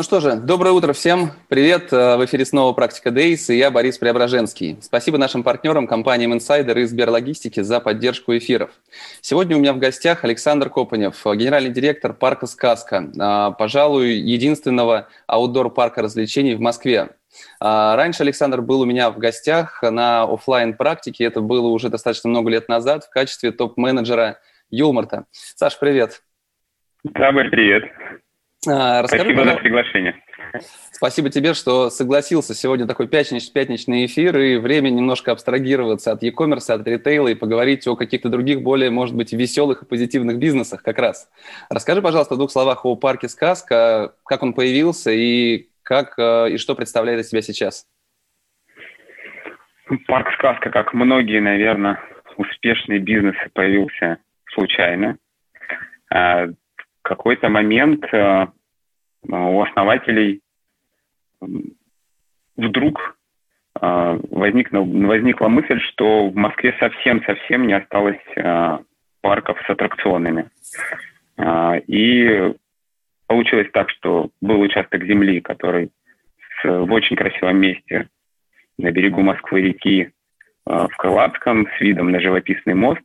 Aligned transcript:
Ну 0.00 0.04
что 0.04 0.20
же, 0.20 0.36
доброе 0.36 0.70
утро 0.70 0.94
всем. 0.94 1.32
Привет. 1.48 1.92
Э, 1.92 2.16
в 2.16 2.24
эфире 2.24 2.46
снова 2.46 2.72
«Практика 2.72 3.10
Days» 3.10 3.52
и 3.52 3.58
я, 3.58 3.70
Борис 3.70 3.98
Преображенский. 3.98 4.78
Спасибо 4.80 5.18
нашим 5.18 5.42
партнерам, 5.42 5.86
компаниям 5.86 6.32
Insider 6.32 6.80
и 6.80 6.84
Сберлогистики 6.84 7.60
за 7.60 7.80
поддержку 7.80 8.34
эфиров. 8.34 8.70
Сегодня 9.20 9.58
у 9.58 9.60
меня 9.60 9.74
в 9.74 9.78
гостях 9.78 10.24
Александр 10.24 10.70
Копанев, 10.70 11.22
генеральный 11.26 11.68
директор 11.68 12.14
парка 12.14 12.46
«Сказка», 12.46 13.10
э, 13.14 13.54
пожалуй, 13.58 14.12
единственного 14.12 15.08
аутдор-парка 15.26 16.00
развлечений 16.00 16.54
в 16.54 16.60
Москве. 16.60 17.10
Э, 17.60 17.94
раньше 17.94 18.22
Александр 18.22 18.62
был 18.62 18.80
у 18.80 18.86
меня 18.86 19.10
в 19.10 19.18
гостях 19.18 19.82
на 19.82 20.22
офлайн 20.22 20.78
практике 20.78 21.24
это 21.24 21.42
было 21.42 21.68
уже 21.68 21.90
достаточно 21.90 22.30
много 22.30 22.48
лет 22.48 22.70
назад 22.70 23.04
в 23.04 23.10
качестве 23.10 23.52
топ-менеджера 23.52 24.38
Юлмарта. 24.70 25.26
Саш, 25.30 25.78
привет. 25.78 26.22
Да, 27.04 27.32
привет. 27.32 27.82
А, 28.68 29.02
расскажи, 29.02 29.24
Спасибо 29.24 29.44
за 29.44 29.56
приглашение. 29.56 30.22
Спасибо 30.92 31.30
тебе, 31.30 31.54
что 31.54 31.88
согласился 31.88 32.54
сегодня 32.54 32.86
такой 32.86 33.08
пятнич, 33.08 33.50
пятничный 33.52 34.04
эфир 34.04 34.36
и 34.38 34.56
время 34.58 34.90
немножко 34.90 35.32
абстрагироваться 35.32 36.12
от 36.12 36.22
e-commerce, 36.22 36.70
от 36.70 36.86
ритейла 36.86 37.28
и 37.28 37.34
поговорить 37.34 37.86
о 37.86 37.96
каких-то 37.96 38.28
других 38.28 38.62
более, 38.62 38.90
может 38.90 39.16
быть, 39.16 39.32
веселых 39.32 39.82
и 39.82 39.86
позитивных 39.86 40.38
бизнесах 40.38 40.82
как 40.82 40.98
раз. 40.98 41.30
Расскажи, 41.70 42.02
пожалуйста, 42.02 42.34
в 42.34 42.38
двух 42.38 42.50
словах 42.50 42.84
о 42.84 42.96
парке 42.96 43.28
«Сказка», 43.28 44.14
как 44.26 44.42
он 44.42 44.52
появился 44.52 45.10
и 45.10 45.68
как 45.82 46.18
э, 46.18 46.50
и 46.50 46.58
что 46.58 46.74
представляет 46.74 47.20
из 47.20 47.30
себя 47.30 47.40
сейчас. 47.40 47.86
Парк 50.06 50.28
«Сказка», 50.38 50.70
как 50.70 50.92
многие, 50.92 51.40
наверное, 51.40 51.98
успешные 52.36 52.98
бизнесы, 52.98 53.48
появился 53.54 54.18
случайно. 54.52 55.16
Какой-то 57.02 57.48
момент 57.48 58.04
э, 58.12 58.46
у 59.28 59.62
основателей 59.62 60.42
вдруг 62.56 63.16
э, 63.80 64.20
возникла, 64.30 64.78
возникла 64.80 65.48
мысль, 65.48 65.80
что 65.80 66.28
в 66.28 66.36
Москве 66.36 66.74
совсем-совсем 66.78 67.66
не 67.66 67.72
осталось 67.72 68.20
э, 68.36 68.78
парков 69.22 69.58
с 69.66 69.70
аттракционами. 69.70 70.50
И 71.86 72.54
получилось 73.26 73.68
так, 73.72 73.88
что 73.90 74.30
был 74.42 74.60
участок 74.60 75.04
земли, 75.04 75.40
который 75.40 75.90
в 76.64 76.92
очень 76.92 77.16
красивом 77.16 77.58
месте 77.58 78.08
на 78.76 78.90
берегу 78.90 79.22
Москвы-реки 79.22 80.10
в 80.66 80.90
Крылатском 80.98 81.66
с 81.66 81.80
видом 81.80 82.10
на 82.10 82.20
живописный 82.20 82.74
мост. 82.74 83.02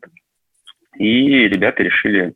И 0.97 1.47
ребята 1.47 1.83
решили 1.83 2.33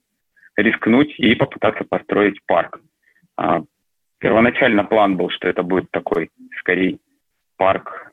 рискнуть 0.61 1.13
и 1.19 1.35
попытаться 1.35 1.83
построить 1.83 2.39
парк. 2.45 2.79
А, 3.37 3.63
первоначально 4.19 4.83
план 4.83 5.17
был, 5.17 5.29
что 5.29 5.47
это 5.47 5.63
будет 5.63 5.89
такой, 5.91 6.29
скорее, 6.59 6.99
парк 7.57 8.09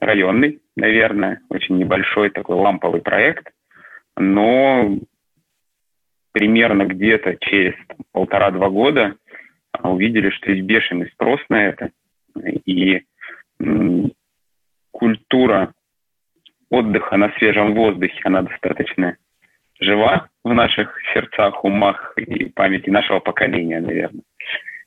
районный, 0.00 0.60
наверное, 0.76 1.40
очень 1.48 1.78
небольшой 1.78 2.30
такой 2.30 2.56
ламповый 2.56 3.00
проект, 3.00 3.50
но 4.16 4.98
примерно 6.32 6.86
где-то 6.86 7.36
через 7.40 7.74
полтора-два 8.12 8.68
года 8.68 9.16
увидели, 9.82 10.30
что 10.30 10.50
есть 10.50 10.64
бешеный 10.66 11.10
спрос 11.10 11.40
на 11.48 11.66
это, 11.66 11.90
и 12.66 13.02
культура 14.90 15.72
отдыха 16.70 17.16
на 17.16 17.32
свежем 17.38 17.74
воздухе, 17.74 18.20
она 18.24 18.42
достаточно 18.42 19.16
жива 19.82 20.28
в 20.44 20.52
наших 20.52 20.94
сердцах, 21.12 21.64
умах 21.64 22.14
и 22.16 22.46
памяти 22.46 22.90
нашего 22.90 23.20
поколения, 23.20 23.80
наверное. 23.80 24.22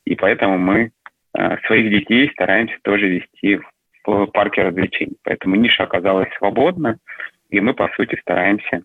И 0.05 0.15
поэтому 0.15 0.57
мы 0.57 0.91
э, 1.37 1.57
своих 1.65 1.89
детей 1.89 2.29
стараемся 2.31 2.75
тоже 2.83 3.07
вести 3.07 3.59
в 4.05 4.27
парке 4.27 4.63
развлечений. 4.63 5.17
Поэтому 5.23 5.55
ниша 5.55 5.83
оказалась 5.83 6.29
свободна, 6.37 6.97
и 7.49 7.59
мы, 7.59 7.73
по 7.73 7.89
сути, 7.95 8.17
стараемся 8.21 8.83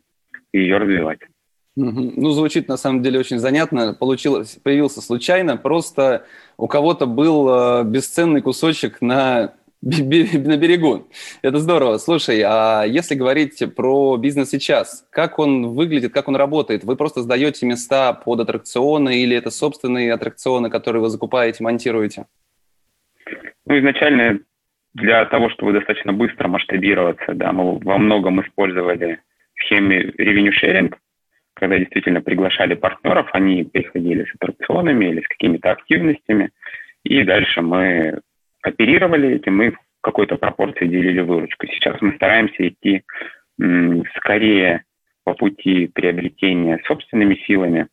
ее 0.52 0.78
развивать. 0.78 1.20
Ну, 1.76 2.30
звучит 2.30 2.68
на 2.68 2.76
самом 2.76 3.02
деле 3.02 3.20
очень 3.20 3.38
занятно. 3.38 3.94
Получилось, 3.94 4.58
появился 4.62 5.00
случайно. 5.00 5.56
Просто 5.56 6.26
у 6.58 6.66
кого-то 6.66 7.06
был 7.06 7.48
э, 7.48 7.84
бесценный 7.84 8.42
кусочек 8.42 9.00
на 9.00 9.54
на 9.82 10.56
берегу. 10.56 11.08
Это 11.42 11.58
здорово. 11.58 11.96
Слушай, 11.98 12.42
а 12.44 12.84
если 12.84 13.14
говорить 13.14 13.62
про 13.74 14.18
бизнес 14.18 14.50
сейчас, 14.50 15.08
как 15.10 15.38
он 15.38 15.68
выглядит, 15.68 16.12
как 16.12 16.28
он 16.28 16.36
работает? 16.36 16.84
Вы 16.84 16.96
просто 16.96 17.22
сдаете 17.22 17.66
места 17.66 18.12
под 18.12 18.40
аттракционы 18.40 19.22
или 19.22 19.34
это 19.34 19.50
собственные 19.50 20.12
аттракционы, 20.12 20.68
которые 20.68 21.02
вы 21.02 21.08
закупаете, 21.08 21.64
монтируете? 21.64 22.26
Ну, 23.66 23.78
изначально 23.78 24.40
для 24.92 25.24
того, 25.24 25.48
чтобы 25.50 25.72
достаточно 25.72 26.12
быстро 26.12 26.48
масштабироваться, 26.48 27.32
да, 27.32 27.52
мы 27.52 27.78
во 27.78 27.96
многом 27.96 28.42
использовали 28.42 29.20
схемы 29.54 30.12
revenue 30.18 30.52
sharing, 30.62 30.94
когда 31.54 31.78
действительно 31.78 32.20
приглашали 32.20 32.74
партнеров, 32.74 33.28
они 33.32 33.64
приходили 33.64 34.24
с 34.24 34.34
аттракционами 34.34 35.06
или 35.06 35.20
с 35.22 35.28
какими-то 35.28 35.70
активностями, 35.70 36.50
и 37.04 37.22
дальше 37.22 37.62
мы 37.62 38.20
оперировали 38.62 39.36
этим, 39.36 39.56
мы 39.56 39.70
в 39.72 39.78
какой-то 40.02 40.36
пропорции 40.36 40.86
делили 40.86 41.20
выручку. 41.20 41.66
Сейчас 41.66 42.00
мы 42.00 42.14
стараемся 42.14 42.68
идти 42.68 43.02
скорее 44.16 44.84
по 45.24 45.34
пути 45.34 45.86
приобретения 45.86 46.80
собственными 46.86 47.34
силами 47.46 47.88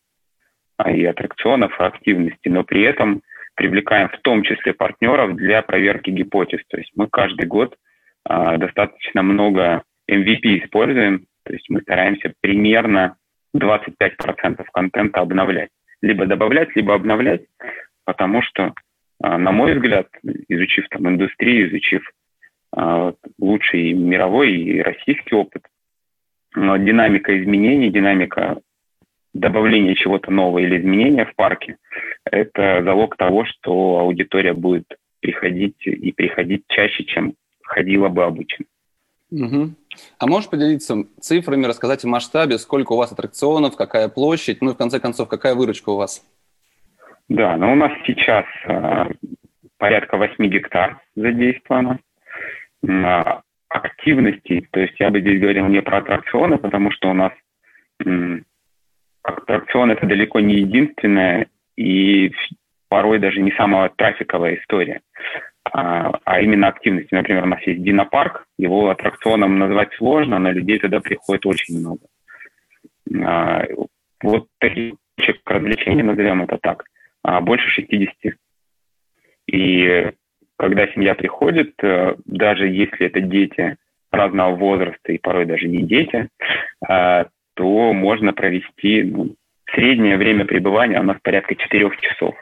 а, 0.77 0.91
и 0.91 1.03
аттракционов, 1.03 1.79
и 1.79 1.83
активности, 1.83 2.47
но 2.47 2.63
при 2.63 2.83
этом 2.83 3.21
привлекаем 3.55 4.09
в 4.09 4.19
том 4.21 4.43
числе 4.43 4.73
партнеров 4.73 5.35
для 5.35 5.61
проверки 5.61 6.09
гипотез. 6.09 6.61
То 6.69 6.77
есть 6.77 6.91
мы 6.95 7.07
каждый 7.07 7.47
год 7.47 7.75
а, 8.23 8.57
достаточно 8.57 9.23
много 9.23 9.83
MVP 10.09 10.63
используем, 10.63 11.25
то 11.43 11.53
есть 11.53 11.69
мы 11.69 11.81
стараемся 11.81 12.33
примерно 12.39 13.17
25% 13.55 14.63
контента 14.71 15.19
обновлять. 15.19 15.69
Либо 16.01 16.25
добавлять, 16.25 16.75
либо 16.75 16.93
обновлять, 16.93 17.41
потому 18.05 18.41
что 18.41 18.73
на 19.19 19.51
мой 19.51 19.73
взгляд, 19.73 20.07
изучив 20.47 20.87
там 20.89 21.07
индустрию, 21.09 21.69
изучив 21.69 22.11
а, 22.71 23.13
лучший 23.39 23.93
мировой 23.93 24.53
и 24.53 24.81
российский 24.81 25.35
опыт, 25.35 25.63
динамика 26.55 27.37
изменений, 27.41 27.89
динамика 27.89 28.61
добавления 29.33 29.95
чего-то 29.95 30.31
нового 30.31 30.59
или 30.59 30.79
изменения 30.79 31.25
в 31.25 31.35
парке– 31.35 31.77
это 32.31 32.83
залог 32.83 33.15
того, 33.17 33.45
что 33.45 33.99
аудитория 33.99 34.53
будет 34.53 34.85
приходить 35.19 35.85
и 35.85 36.11
приходить 36.11 36.63
чаще, 36.67 37.03
чем 37.03 37.35
ходила 37.63 38.09
бы 38.09 38.23
обычно. 38.23 38.65
Угу. 39.29 39.71
А 40.19 40.27
можешь 40.27 40.49
поделиться 40.49 41.05
цифрами, 41.19 41.65
рассказать 41.65 42.05
о 42.05 42.07
масштабе, 42.07 42.57
сколько 42.57 42.93
у 42.93 42.97
вас 42.97 43.11
аттракционов, 43.11 43.75
какая 43.75 44.07
площадь, 44.07 44.61
ну 44.61 44.71
и 44.71 44.73
в 44.73 44.77
конце 44.77 44.99
концов, 44.99 45.27
какая 45.27 45.53
выручка 45.53 45.89
у 45.89 45.97
вас? 45.97 46.25
Да, 47.29 47.57
но 47.57 47.73
у 47.73 47.75
нас 47.75 47.91
сейчас 48.05 48.45
э, 48.65 49.05
порядка 49.77 50.17
8 50.17 50.45
гектар 50.47 51.01
задействовано. 51.15 51.99
Активностей, 53.69 54.65
то 54.71 54.79
есть 54.79 54.97
я 54.99 55.09
бы 55.09 55.19
здесь 55.19 55.41
говорил 55.41 55.67
не 55.67 55.81
про 55.81 55.97
аттракционы, 55.97 56.57
потому 56.57 56.89
что 56.91 57.09
у 57.09 57.13
нас 57.13 57.33
аттракцион 59.23 59.91
это 59.91 60.05
далеко 60.05 60.39
не 60.39 60.55
единственная 60.55 61.47
и 61.75 62.31
порой 62.87 63.19
даже 63.19 63.41
не 63.41 63.51
самая 63.51 63.89
трафиковая 63.89 64.55
история, 64.55 65.01
а, 65.65 66.17
а 66.23 66.39
именно 66.39 66.67
активности. 66.67 67.13
Например, 67.13 67.43
у 67.43 67.47
нас 67.47 67.61
есть 67.63 67.83
Динопарк, 67.83 68.45
его 68.57 68.89
аттракционом 68.89 69.59
назвать 69.59 69.93
сложно, 69.95 70.39
но 70.39 70.51
людей 70.51 70.79
туда 70.79 71.01
приходит 71.01 71.45
очень 71.45 71.79
много. 71.79 71.99
А, 73.25 73.65
вот 74.21 74.47
таких 74.59 74.93
развлечений, 75.45 76.03
назовем 76.03 76.43
это 76.43 76.57
так– 76.57 76.85
а, 76.93 76.96
больше 77.41 77.69
60. 77.69 78.35
И 79.47 80.11
когда 80.57 80.87
семья 80.87 81.15
приходит, 81.15 81.73
э, 81.83 82.15
даже 82.25 82.67
если 82.67 83.05
это 83.05 83.21
дети 83.21 83.77
разного 84.11 84.55
возраста 84.55 85.11
и 85.11 85.17
порой 85.17 85.45
даже 85.45 85.67
не 85.67 85.83
дети, 85.83 86.29
а, 86.87 87.27
то 87.55 87.93
можно 87.93 88.33
провести 88.33 89.03
ну, 89.03 89.35
среднее 89.73 90.17
время 90.17 90.45
пребывания 90.45 90.99
у 90.99 91.03
нас 91.03 91.17
порядка 91.21 91.55
4 91.55 91.91
часов. 92.01 92.35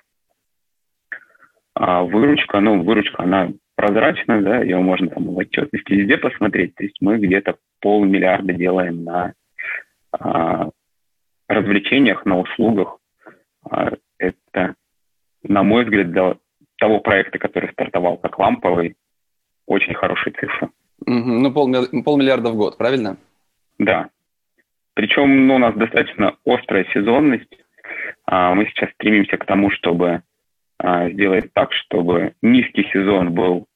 А 1.73 2.03
выручка, 2.03 2.59
ну, 2.59 2.83
выручка, 2.83 3.23
она 3.23 3.51
прозрачная, 3.75 4.41
да, 4.41 4.61
ее 4.61 4.77
можно 4.77 5.09
там 5.09 5.25
в 5.25 5.37
отчетности 5.37 5.93
везде 5.93 6.17
посмотреть. 6.17 6.75
То 6.75 6.83
есть 6.83 6.97
мы 7.01 7.17
где-то 7.17 7.55
полмиллиарда 7.81 8.53
делаем 8.53 9.03
на 9.03 9.33
а, 10.11 10.69
развлечениях, 11.47 12.25
на 12.25 12.39
услугах. 12.39 12.97
А, 13.69 13.93
это, 14.17 14.75
на 15.43 15.63
мой 15.63 15.83
взгляд, 15.83 16.11
для 16.11 16.35
того 16.77 16.99
проекта, 16.99 17.37
который 17.39 17.71
стартовал 17.71 18.17
как 18.17 18.37
ламповый, 18.39 18.95
очень 19.65 19.93
хорошие 19.93 20.33
цифры. 20.33 20.69
Ну, 21.05 21.51
полмиллиарда 21.51 22.49
в 22.49 22.55
год, 22.55 22.77
правильно? 22.77 23.17
Да. 23.77 24.09
Причем 24.93 25.47
ну, 25.47 25.55
у 25.55 25.57
нас 25.57 25.75
достаточно 25.75 26.37
острая 26.45 26.85
сезонность. 26.93 27.53
А, 28.25 28.55
мы 28.55 28.65
сейчас 28.67 28.89
стремимся 28.91 29.37
к 29.37 29.45
тому, 29.45 29.69
чтобы 29.71 30.23
а, 30.77 31.09
сделать 31.09 31.51
так, 31.53 31.73
чтобы 31.73 32.33
низкий 32.41 32.83
сезон 32.93 33.33
был 33.33 33.67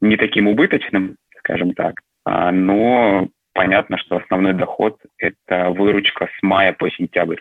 не 0.00 0.16
таким 0.16 0.48
убыточным, 0.48 1.16
скажем 1.38 1.72
так, 1.72 2.00
а, 2.24 2.52
но 2.52 3.28
понятно, 3.54 3.98
что 3.98 4.16
основной 4.16 4.52
доход– 4.52 4.98
это 5.18 5.70
выручка 5.70 6.26
с 6.26 6.42
мая 6.42 6.72
по 6.72 6.90
сентябрь. 6.90 7.40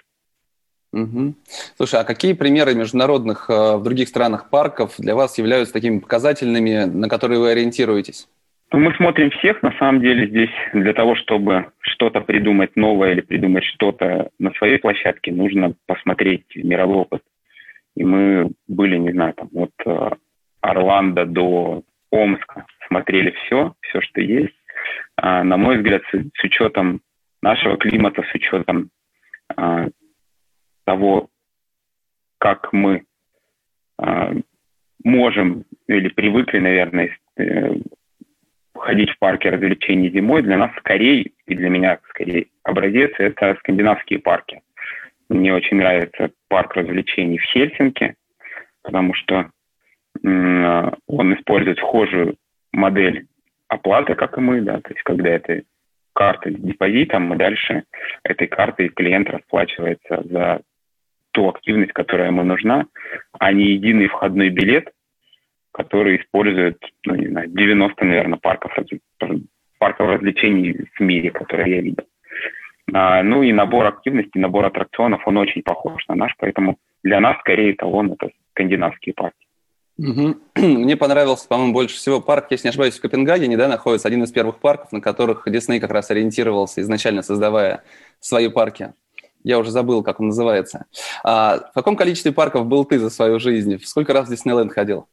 Угу. 0.96 1.34
Слушай, 1.76 2.00
а 2.00 2.04
какие 2.06 2.34
примеры 2.34 2.74
международных 2.74 3.50
в 3.50 3.84
других 3.84 4.08
странах 4.08 4.50
парков 4.50 4.96
для 4.98 5.14
вас 5.14 5.38
являются 5.38 5.74
такими 5.74 6.00
показательными, 6.00 6.86
на 6.86 7.10
которые 7.10 7.40
вы 7.40 7.52
ориентируетесь? 7.52 8.30
Ну, 8.72 8.80
мы 8.80 8.94
смотрим 8.96 9.30
всех, 9.32 9.62
на 9.62 9.74
самом 9.78 10.02
деле, 10.02 10.28
здесь 10.28 10.50
для 10.74 10.94
того, 10.94 11.16
чтобы 11.16 11.68
что-то 11.80 12.22
придумать 12.22 12.76
новое 12.76 13.12
или 13.12 13.22
придумать 13.22 13.64
что-то 13.64 14.30
на 14.40 14.52
своей 14.54 14.80
площадке, 14.80 15.32
нужно 15.32 15.76
посмотреть 15.86 16.46
мировой 16.56 16.98
опыт. 16.98 17.22
И 17.96 18.04
мы 18.04 18.52
были, 18.68 18.98
не 18.98 19.12
знаю, 19.12 19.34
там 19.34 19.50
от 19.54 19.72
э, 19.86 20.10
Орландо 20.62 21.26
до 21.26 21.84
Омска, 22.12 22.66
смотрели 22.88 23.34
все, 23.46 23.74
все, 23.82 24.02
что 24.02 24.22
есть. 24.22 24.56
А, 25.16 25.44
на 25.44 25.58
мой 25.58 25.78
взгляд, 25.78 26.02
с, 26.12 26.18
с 26.18 26.44
учетом 26.44 27.02
нашего 27.42 27.78
климата, 27.78 28.24
с 28.24 28.36
учетом 28.36 28.90
а, 29.56 29.88
того, 30.86 31.30
как 32.38 32.72
мы 32.74 33.04
а, 33.98 34.34
можем 35.04 35.66
или 35.88 36.10
привыкли, 36.10 36.60
наверное, 36.60 37.18
э, 37.38 37.76
ходить 38.76 39.10
в 39.12 39.20
парке 39.20 39.50
развлечений 39.50 40.10
зимой, 40.10 40.42
для 40.42 40.58
нас 40.58 40.72
скорее, 40.78 41.32
и 41.46 41.56
для 41.56 41.70
меня 41.70 42.00
скорее 42.10 42.48
образец, 42.64 43.12
это 43.18 43.56
скандинавские 43.60 44.20
парки. 44.20 44.62
Мне 45.30 45.54
очень 45.54 45.78
нравится 45.78 46.32
парк 46.50 46.76
развлечений 46.76 47.38
в 47.38 47.44
Хельсинки, 47.44 48.16
потому 48.84 49.14
что 49.14 49.50
он 50.24 51.36
использует 51.36 51.78
схожую 51.78 52.36
модель 52.72 53.28
оплаты, 53.68 54.16
как 54.16 54.38
и 54.38 54.42
мы, 54.42 54.62
да, 54.62 54.80
то 54.80 54.90
есть 54.90 55.04
когда 55.04 55.30
это 55.30 55.64
карта 56.14 56.50
с 56.50 56.56
депозитом, 56.56 57.24
мы 57.24 57.36
дальше 57.36 57.84
этой 58.24 58.48
картой 58.48 58.90
клиент 58.90 59.30
расплачивается 59.30 60.24
за 60.26 60.62
ту 61.36 61.50
активность, 61.50 61.92
которая 61.92 62.28
ему 62.28 62.44
нужна, 62.44 62.86
а 63.38 63.52
не 63.52 63.74
единый 63.74 64.08
входной 64.08 64.50
билет, 64.50 64.92
который 65.74 66.18
использует, 66.18 66.78
ну, 67.06 67.16
не 67.16 67.28
знаю, 67.28 67.50
90, 67.50 68.06
наверное, 68.06 68.40
парков, 68.40 68.72
парков 69.78 70.08
развлечений 70.08 70.88
в 70.98 71.00
мире, 71.02 71.32
которые 71.32 71.76
я 71.76 71.82
видел. 71.82 72.06
А, 72.94 73.22
ну 73.22 73.44
и 73.44 73.52
набор 73.52 73.86
активностей, 73.86 74.40
набор 74.40 74.66
аттракционов, 74.66 75.28
он 75.28 75.38
очень 75.38 75.62
похож 75.62 76.08
на 76.08 76.16
наш, 76.16 76.34
поэтому 76.38 76.78
для 77.04 77.20
нас 77.20 77.38
скорее 77.40 77.74
эталон 77.74 78.14
это 78.14 78.30
скандинавские 78.52 79.14
парки. 79.14 79.46
Угу. 79.98 80.36
Мне 80.56 80.96
понравился, 80.96 81.50
по-моему, 81.50 81.74
больше 81.74 81.98
всего 81.98 82.22
парк, 82.22 82.48
если 82.52 82.68
не 82.68 82.70
ошибаюсь, 82.70 82.98
в 82.98 83.02
Копенгагене, 83.02 83.58
да, 83.58 83.68
находится 83.68 84.08
один 84.08 84.24
из 84.24 84.32
первых 84.32 84.60
парков, 84.60 84.94
на 84.94 85.02
которых 85.02 85.44
Дисней 85.48 85.82
как 85.82 85.92
раз 85.92 86.12
ориентировался, 86.12 86.80
изначально 86.80 87.24
создавая 87.24 87.84
свои 88.22 88.48
парки. 88.48 88.94
Я 89.46 89.60
уже 89.60 89.70
забыл, 89.70 90.02
как 90.02 90.20
он 90.20 90.28
называется. 90.28 90.88
А 91.24 91.60
в 91.70 91.74
каком 91.76 91.96
количестве 91.96 92.32
парков 92.32 92.66
был 92.66 92.84
ты 92.84 92.98
за 92.98 93.12
свою 93.12 93.40
жизнь? 93.40 93.78
В 93.78 93.88
сколько 93.88 94.12
раз 94.12 94.28
в 94.28 94.32
Диснейленд 94.32 94.74
ходил? 94.74 95.08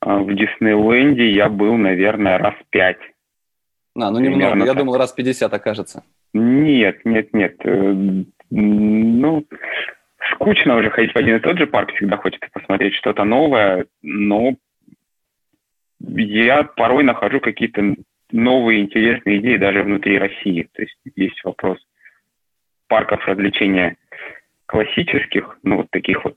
А, 0.00 0.18
в 0.18 0.34
Диснейленде 0.34 1.30
я 1.30 1.48
был, 1.48 1.76
наверное, 1.76 2.36
раз 2.38 2.54
пять. 2.70 2.98
А, 3.96 4.10
ну 4.10 4.18
немного. 4.18 4.64
Я 4.64 4.74
думал, 4.74 4.96
раз 4.96 5.12
50 5.12 5.54
окажется. 5.54 6.02
Нет, 6.34 7.04
нет, 7.04 7.32
нет. 7.32 7.54
Э, 7.64 8.24
ну, 8.50 9.44
скучно 10.34 10.76
уже 10.76 10.90
ходить 10.90 11.12
в 11.12 11.16
один 11.16 11.36
и 11.36 11.40
тот 11.40 11.58
же 11.58 11.68
парк, 11.68 11.92
всегда 11.94 12.16
хочется 12.16 12.48
посмотреть 12.52 12.94
что-то 12.94 13.22
новое, 13.22 13.86
но 14.02 14.56
я 16.00 16.64
порой 16.64 17.04
нахожу 17.04 17.38
какие-то 17.38 17.94
новые 18.32 18.80
интересные 18.80 19.38
идеи 19.38 19.58
даже 19.58 19.84
внутри 19.84 20.18
России. 20.18 20.68
То 20.72 20.82
есть 20.82 20.98
есть 21.14 21.44
вопрос 21.44 21.78
парков 22.88 23.24
развлечения 23.26 23.96
классических, 24.66 25.58
ну 25.62 25.76
вот 25.76 25.90
таких 25.90 26.24
вот 26.24 26.36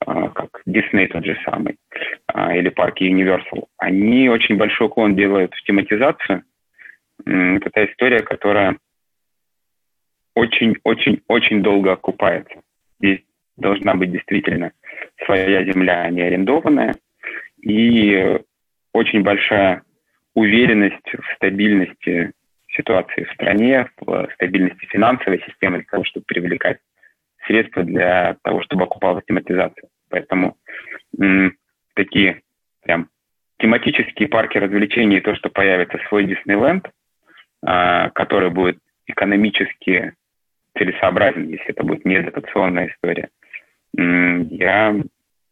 а, 0.00 0.28
как 0.30 0.62
Disney 0.66 1.06
тот 1.08 1.24
же 1.24 1.38
самый, 1.44 1.76
а, 2.26 2.56
или 2.56 2.68
парки 2.68 3.04
Universal, 3.04 3.66
они 3.78 4.28
очень 4.28 4.56
большой 4.56 4.86
уклон 4.88 5.16
делают 5.16 5.54
в 5.54 5.62
тематизацию. 5.64 6.42
Это 7.24 7.70
та 7.70 7.84
история, 7.86 8.20
которая 8.20 8.76
очень-очень-очень 10.34 11.62
долго 11.62 11.92
окупается. 11.92 12.60
Здесь 13.00 13.20
должна 13.56 13.94
быть 13.94 14.12
действительно 14.12 14.72
своя 15.24 15.64
земля, 15.64 16.02
а 16.02 16.10
не 16.10 16.22
арендованная, 16.22 16.94
и 17.62 18.38
очень 18.92 19.22
большая 19.22 19.82
уверенность 20.34 21.10
в 21.10 21.34
стабильности 21.36 22.32
ситуации 22.76 23.24
в 23.24 23.32
стране, 23.32 23.88
в 24.00 24.28
стабильности 24.34 24.86
финансовой 24.86 25.42
системы 25.46 25.78
для 25.78 25.86
того, 25.86 26.04
чтобы 26.04 26.24
привлекать 26.26 26.78
средства 27.46 27.82
для 27.82 28.36
того, 28.42 28.62
чтобы 28.62 28.84
окупалась 28.84 29.24
тематизация. 29.26 29.88
Поэтому 30.10 30.56
м, 31.18 31.56
такие 31.94 32.42
прям 32.82 33.08
тематические 33.58 34.28
парки 34.28 34.58
развлечений, 34.58 35.20
то, 35.20 35.34
что 35.34 35.48
появится 35.48 35.98
свой 36.08 36.24
Диснейленд, 36.24 36.88
а, 37.64 38.10
который 38.10 38.50
будет 38.50 38.78
экономически 39.06 40.14
целесообразен, 40.76 41.48
если 41.48 41.68
это 41.68 41.84
будет 41.84 42.04
не 42.04 42.20
дотационная 42.20 42.88
история. 42.88 43.28
М, 43.96 44.48
я 44.48 44.94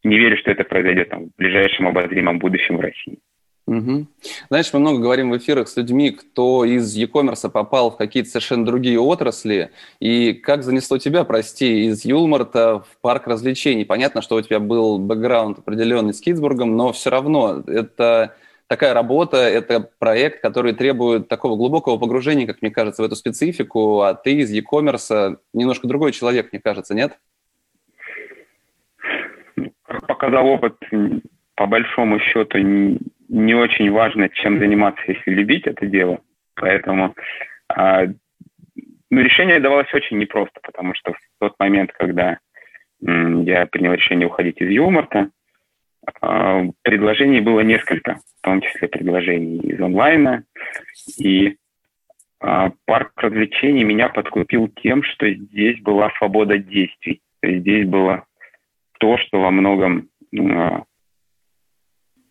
не 0.02 0.18
верю, 0.18 0.36
что 0.36 0.50
это 0.50 0.64
произойдет 0.64 1.08
там, 1.08 1.26
в 1.26 1.36
ближайшем 1.36 1.88
обозримом 1.88 2.38
будущем 2.38 2.76
в 2.76 2.80
России. 2.80 3.18
Угу. 3.66 4.06
Знаешь, 4.50 4.70
мы 4.74 4.80
много 4.80 4.98
говорим 5.00 5.30
в 5.30 5.38
эфирах 5.38 5.68
с 5.68 5.76
людьми, 5.76 6.10
кто 6.10 6.66
из 6.66 6.94
e-commerce 6.96 7.48
попал 7.50 7.90
в 7.90 7.96
какие-то 7.96 8.28
совершенно 8.28 8.66
другие 8.66 9.00
отрасли, 9.00 9.70
и 10.00 10.34
как 10.34 10.62
занесло 10.62 10.98
тебя, 10.98 11.24
прости, 11.24 11.86
из 11.86 12.04
Юлмарта 12.04 12.80
в 12.80 12.98
парк 13.00 13.26
развлечений. 13.26 13.86
Понятно, 13.86 14.20
что 14.20 14.36
у 14.36 14.42
тебя 14.42 14.60
был 14.60 14.98
бэкграунд 14.98 15.60
определенный 15.60 16.12
с 16.12 16.20
Китсбургом, 16.20 16.76
но 16.76 16.92
все 16.92 17.08
равно 17.08 17.62
это 17.66 18.34
такая 18.66 18.92
работа, 18.92 19.38
это 19.38 19.88
проект, 19.98 20.42
который 20.42 20.74
требует 20.74 21.28
такого 21.28 21.56
глубокого 21.56 21.96
погружения, 21.96 22.46
как 22.46 22.60
мне 22.60 22.70
кажется, 22.70 23.02
в 23.02 23.06
эту 23.06 23.16
специфику, 23.16 24.02
а 24.02 24.14
ты 24.14 24.32
из 24.34 24.50
e-commerce 24.50 25.38
немножко 25.54 25.88
другой 25.88 26.12
человек, 26.12 26.52
мне 26.52 26.60
кажется, 26.60 26.94
нет? 26.94 27.18
Как 29.86 30.06
показал 30.06 30.46
опыт, 30.48 30.76
по 31.54 31.66
большому 31.66 32.18
счету, 32.18 32.58
не 33.28 33.54
очень 33.54 33.90
важно, 33.90 34.28
чем 34.28 34.58
заниматься, 34.58 35.02
если 35.06 35.30
любить 35.30 35.66
это 35.66 35.86
дело. 35.86 36.20
Поэтому 36.54 37.14
а, 37.68 38.04
ну, 39.10 39.20
решение 39.20 39.60
давалось 39.60 39.92
очень 39.94 40.18
непросто, 40.18 40.60
потому 40.62 40.94
что 40.94 41.12
в 41.12 41.18
тот 41.40 41.54
момент, 41.58 41.92
когда 41.92 42.38
м, 43.06 43.42
я 43.44 43.66
принял 43.66 43.92
решение 43.92 44.26
уходить 44.26 44.60
из 44.60 44.68
Юморта, 44.70 45.30
а, 46.20 46.62
предложений 46.82 47.40
было 47.40 47.60
несколько, 47.60 48.16
в 48.16 48.42
том 48.42 48.60
числе 48.60 48.88
предложений 48.88 49.60
из 49.60 49.80
онлайна. 49.80 50.44
И 51.18 51.56
а, 52.40 52.72
парк 52.86 53.12
развлечений 53.16 53.84
меня 53.84 54.08
подкупил 54.08 54.68
тем, 54.82 55.02
что 55.02 55.32
здесь 55.32 55.80
была 55.80 56.10
свобода 56.18 56.58
действий. 56.58 57.20
То 57.40 57.48
есть 57.48 57.60
здесь 57.60 57.86
было 57.86 58.24
то, 58.98 59.16
что 59.18 59.40
во 59.40 59.50
многом 59.50 60.08
а, 60.36 60.82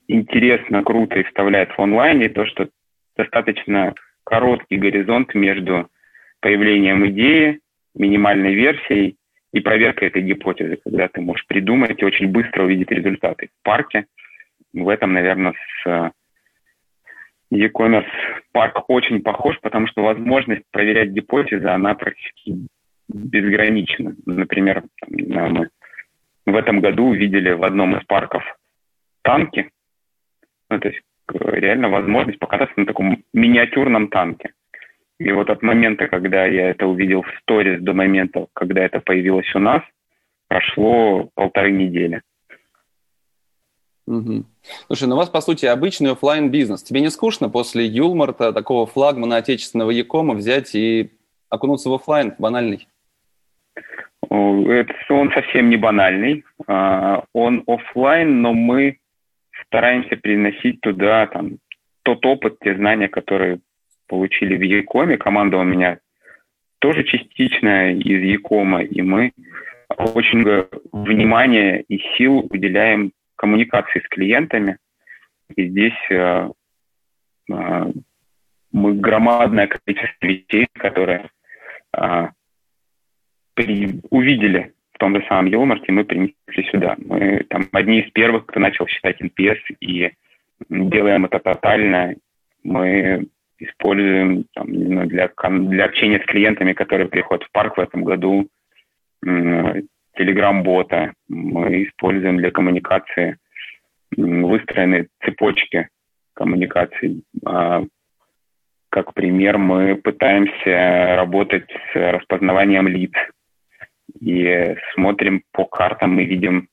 интересно, 0.07 0.83
круто 0.83 1.19
и 1.19 1.24
вставляет 1.24 1.72
в 1.72 1.81
онлайне, 1.81 2.29
то, 2.29 2.45
что 2.45 2.69
достаточно 3.15 3.93
короткий 4.24 4.77
горизонт 4.77 5.33
между 5.36 5.89
появлением 6.39 7.07
идеи, 7.10 7.60
минимальной 7.95 8.53
версией 8.53 9.17
и 9.51 9.60
проверкой 9.60 10.10
этой 10.10 10.24
гипотезы, 10.24 10.79
когда 10.83 11.07
ты 11.07 11.22
можешь 11.22 11.45
придумать 11.48 12.01
и 12.01 12.05
очень 12.05 12.27
быстро 12.29 12.63
увидеть 12.63 12.91
результаты. 12.91 13.50
В 13.60 13.63
парке 13.63 14.05
в 14.74 14.89
этом, 14.89 15.13
наверное, 15.13 15.53
с 15.53 15.88
э, 15.88 16.12
e-commerce 17.51 18.10
парк 18.51 18.89
очень 18.89 19.22
похож, 19.22 19.60
потому 19.62 19.88
что 19.88 20.01
возможность 20.01 20.63
проверять 20.72 21.10
гипотезы, 21.10 21.67
она 21.67 21.93
практически 21.93 22.67
безграничны. 23.07 24.15
Например, 24.25 24.83
мы 25.07 25.69
в 26.45 26.55
этом 26.55 26.81
году 26.81 27.10
увидели 27.10 27.51
в 27.51 27.63
одном 27.63 27.95
из 27.95 28.03
парков 28.05 28.43
танки, 29.22 29.69
ну, 30.73 30.79
то 30.79 30.89
есть 30.89 31.01
э, 31.33 31.59
реально 31.59 31.89
возможность 31.89 32.39
покататься 32.39 32.79
на 32.79 32.85
таком 32.85 33.23
миниатюрном 33.33 34.07
танке. 34.09 34.53
И 35.19 35.31
вот 35.31 35.49
от 35.49 35.61
момента, 35.61 36.07
когда 36.07 36.45
я 36.45 36.69
это 36.69 36.87
увидел 36.87 37.21
в 37.21 37.31
сторис, 37.41 37.81
до 37.81 37.93
момента, 37.93 38.47
когда 38.53 38.83
это 38.83 38.99
появилось 38.99 39.53
у 39.55 39.59
нас, 39.59 39.81
прошло 40.47 41.29
полторы 41.35 41.71
недели. 41.71 42.21
Угу. 44.05 44.43
Слушай, 44.87 45.07
ну 45.07 45.15
у 45.15 45.17
вас, 45.17 45.29
по 45.29 45.39
сути, 45.39 45.65
обычный 45.65 46.11
офлайн 46.11 46.51
бизнес 46.51 46.83
Тебе 46.83 46.99
не 46.99 47.09
скучно 47.09 47.49
после 47.49 47.85
Юлмарта, 47.85 48.51
такого 48.51 48.85
флагмана 48.85 49.37
отечественного 49.37 49.91
Якома, 49.91 50.33
взять 50.33 50.75
и 50.75 51.11
окунуться 51.49 51.89
в 51.89 51.93
офлайн 51.93 52.33
банальный? 52.37 52.87
Это, 54.29 54.93
он 55.09 55.31
совсем 55.31 55.69
не 55.69 55.77
банальный. 55.77 56.43
А, 56.67 57.23
он 57.33 57.63
офлайн, 57.67 58.41
но 58.41 58.53
мы 58.53 58.97
стараемся 59.65 60.15
переносить 60.15 60.81
туда 60.81 61.27
там, 61.27 61.57
тот 62.03 62.25
опыт, 62.25 62.60
те 62.60 62.75
знания, 62.75 63.07
которые 63.07 63.60
получили 64.07 64.55
в 64.55 64.62
Якоме. 64.62 65.17
Команда 65.17 65.57
у 65.57 65.63
меня 65.63 66.00
тоже 66.79 67.03
частично 67.03 67.93
из 67.93 68.22
Якома, 68.24 68.83
и 68.83 69.01
мы 69.01 69.31
очень 69.98 70.39
много 70.39 70.69
внимания 70.91 71.81
и 71.81 72.00
сил 72.17 72.39
уделяем 72.50 73.12
коммуникации 73.36 74.00
с 74.00 74.07
клиентами. 74.10 74.77
И 75.55 75.69
здесь 75.69 75.93
э, 76.10 76.50
э, 77.51 77.91
мы 78.72 78.93
громадное 78.95 79.67
количество 79.67 80.25
людей, 80.25 80.67
которые 80.74 81.29
э, 81.95 82.27
при, 83.53 84.01
увидели 84.10 84.74
том 85.03 85.19
же 85.19 85.25
самом 85.27 85.48
Елмарте, 85.48 85.91
мы 85.91 86.05
принесли 86.05 86.63
сюда. 86.72 86.95
Мы 86.98 87.43
там 87.50 87.67
одни 87.74 88.00
из 88.00 88.12
первых, 88.12 88.45
кто 88.45 88.62
начал 88.62 88.88
считать 88.88 89.22
NPS, 89.22 89.57
и 89.81 90.12
делаем 90.69 91.25
это 91.25 91.39
тотально. 91.39 92.15
Мы 92.63 93.27
используем 93.60 94.45
там, 94.53 94.67
для, 95.10 95.27
для 95.27 95.86
общения 95.86 96.22
с 96.22 96.25
клиентами, 96.25 96.72
которые 96.72 97.10
приходят 97.10 97.43
в 97.43 97.51
парк 97.51 97.75
в 97.75 97.81
этом 97.81 98.05
году, 98.05 98.48
телеграм-бота. 99.22 101.12
Мы 101.27 101.83
используем 101.83 102.38
для 102.38 102.51
коммуникации 102.51 103.36
выстроенные 104.15 105.07
цепочки 105.25 105.89
коммуникаций. 106.33 107.24
А, 107.45 107.83
как 108.89 109.13
пример, 109.13 109.57
мы 109.57 109.95
пытаемся 109.95 111.17
работать 111.17 111.69
с 111.91 111.95
распознаванием 111.95 112.88
лиц 112.88 113.12
и 114.19 114.75
смотрим 114.93 115.43
по 115.51 115.65
картам, 115.65 116.15
мы 116.15 116.25
видим 116.25 116.69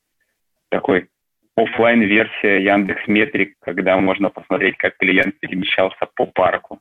такой 0.69 1.09
офлайн 1.57 2.03
версия 2.03 2.63
Яндекс 2.63 3.07
Метрик, 3.07 3.55
когда 3.61 3.97
можно 3.99 4.31
посмотреть, 4.31 4.77
как 4.77 4.97
клиент 4.97 5.39
перемещался 5.41 6.09
по 6.15 6.27
парку. 6.27 6.81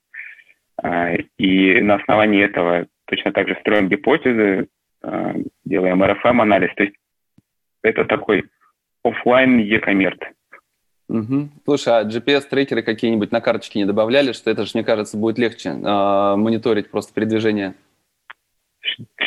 А, 0.82 1.14
и 1.38 1.82
на 1.82 1.96
основании 1.96 2.44
этого 2.44 2.88
точно 3.06 3.32
так 3.32 3.48
же 3.48 3.58
строим 3.60 3.90
гипотезы, 3.90 4.68
а, 5.02 5.34
делаем 5.66 6.04
RFM-анализ. 6.04 6.74
То 6.76 6.84
есть 6.84 6.96
это 7.82 8.06
такой 8.06 8.46
офлайн 9.04 9.60
e-коммерт. 9.60 10.22
Угу. 11.10 11.50
Слушай, 11.66 11.94
а 12.02 12.04
GPS-трекеры 12.04 12.84
какие-нибудь 12.84 13.32
на 13.32 13.42
карточке 13.42 13.80
не 13.80 13.86
добавляли, 13.86 14.32
что 14.32 14.52
это 14.52 14.64
же, 14.66 14.72
мне 14.76 14.84
кажется, 14.84 15.18
будет 15.18 15.40
легче 15.40 15.70
э, 15.70 16.36
мониторить 16.36 16.92
просто 16.92 17.14
передвижение? 17.14 17.74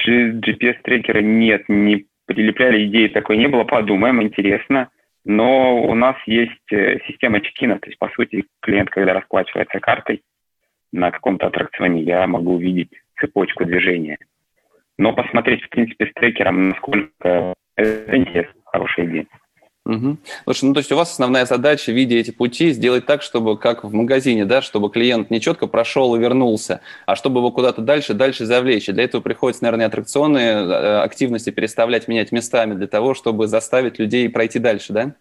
GPS-трекера 0.06 1.20
нет, 1.20 1.64
не 1.68 2.06
прилепляли, 2.26 2.86
идеи 2.86 3.08
такой 3.08 3.36
не 3.36 3.48
было, 3.48 3.64
подумаем, 3.64 4.22
интересно. 4.22 4.88
Но 5.24 5.80
у 5.82 5.94
нас 5.94 6.16
есть 6.26 6.72
э, 6.72 6.98
система 7.06 7.40
чекина, 7.40 7.78
то 7.78 7.86
есть, 7.86 7.98
по 7.98 8.08
сути, 8.08 8.44
клиент, 8.60 8.90
когда 8.90 9.12
расплачивается 9.12 9.78
картой 9.78 10.22
на 10.92 11.10
каком-то 11.10 11.46
аттракционе, 11.46 12.02
я 12.02 12.26
могу 12.26 12.54
увидеть 12.54 12.90
цепочку 13.20 13.64
движения. 13.64 14.18
Но 14.98 15.12
посмотреть, 15.12 15.62
в 15.62 15.68
принципе, 15.68 16.06
с 16.06 16.12
трекером, 16.14 16.70
насколько 16.70 17.54
это 17.76 18.16
интересно, 18.16 18.60
хорошая 18.64 19.06
идея. 19.06 19.26
Угу. 19.84 20.18
Слушай, 20.44 20.64
ну 20.66 20.74
то 20.74 20.78
есть 20.78 20.92
у 20.92 20.96
вас 20.96 21.10
основная 21.10 21.44
задача, 21.44 21.90
видя 21.90 22.14
эти 22.14 22.30
пути, 22.30 22.70
сделать 22.70 23.04
так, 23.04 23.20
чтобы 23.20 23.58
как 23.58 23.82
в 23.82 23.92
магазине, 23.92 24.44
да, 24.44 24.62
чтобы 24.62 24.90
клиент 24.90 25.30
не 25.30 25.40
четко 25.40 25.66
прошел 25.66 26.14
и 26.14 26.20
вернулся, 26.20 26.82
а 27.04 27.16
чтобы 27.16 27.40
его 27.40 27.50
куда-то 27.50 27.82
дальше, 27.82 28.14
дальше 28.14 28.44
завлечь. 28.44 28.88
И 28.88 28.92
для 28.92 29.04
этого 29.04 29.22
приходится, 29.22 29.64
наверное, 29.64 29.86
аттракционы, 29.86 30.38
э, 30.38 31.00
активности 31.02 31.50
переставлять, 31.50 32.06
менять 32.06 32.30
местами 32.30 32.74
для 32.74 32.86
того, 32.86 33.14
чтобы 33.14 33.48
заставить 33.48 33.98
людей 33.98 34.28
пройти 34.30 34.60
дальше, 34.60 34.92
да? 34.92 35.16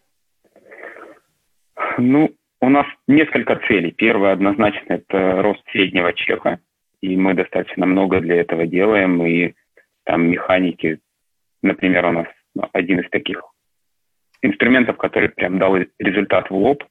Ну, 1.97 2.29
у 2.61 2.69
нас 2.69 2.85
несколько 3.07 3.59
целей. 3.67 3.91
Первое, 3.91 4.33
однозначно, 4.33 4.93
это 4.93 5.41
рост 5.41 5.61
среднего 5.71 6.13
чека, 6.13 6.59
и 7.01 7.17
мы 7.17 7.33
достаточно 7.33 7.87
много 7.87 8.19
для 8.19 8.35
этого 8.35 8.67
делаем, 8.67 9.25
и 9.25 9.55
там 10.03 10.29
механики, 10.29 10.99
например, 11.63 12.05
у 12.05 12.11
нас 12.11 12.27
один 12.73 12.99
из 12.99 13.09
таких 13.09 13.41
инструментов, 14.41 14.97
который 14.97 15.29
прям 15.29 15.59
дал 15.59 15.75
результат 15.99 16.49
в 16.49 16.55
лоб. 16.55 16.83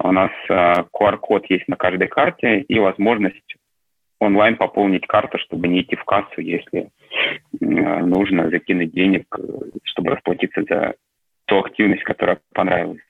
У 0.00 0.12
нас 0.12 0.30
а, 0.48 0.84
QR-код 0.94 1.46
есть 1.50 1.66
на 1.68 1.76
каждой 1.76 2.08
карте 2.08 2.60
и 2.60 2.78
возможность 2.78 3.56
онлайн 4.20 4.56
пополнить 4.56 5.06
карту, 5.06 5.38
чтобы 5.38 5.68
не 5.68 5.82
идти 5.82 5.96
в 5.96 6.04
кассу, 6.04 6.40
если 6.40 6.90
uh, 7.60 8.00
нужно 8.04 8.50
закинуть 8.50 8.92
денег, 8.92 9.26
чтобы 9.84 10.10
расплатиться 10.10 10.62
за 10.68 10.94
ту 11.46 11.60
активность, 11.60 12.02
которая 12.02 12.40
понравилась. 12.52 13.00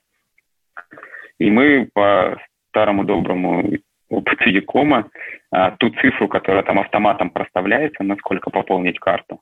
И 1.38 1.50
мы 1.50 1.88
по 1.92 2.38
старому 2.68 3.04
доброму 3.04 3.78
опыту 4.11 4.50
Якома 4.50 5.09
uh, 5.54 5.75
ту 5.78 5.90
цифру, 5.90 6.28
которая 6.28 6.62
там 6.62 6.78
автоматом 6.78 7.30
проставляется, 7.30 8.04
насколько 8.04 8.50
пополнить 8.50 8.99
карту, 8.99 9.40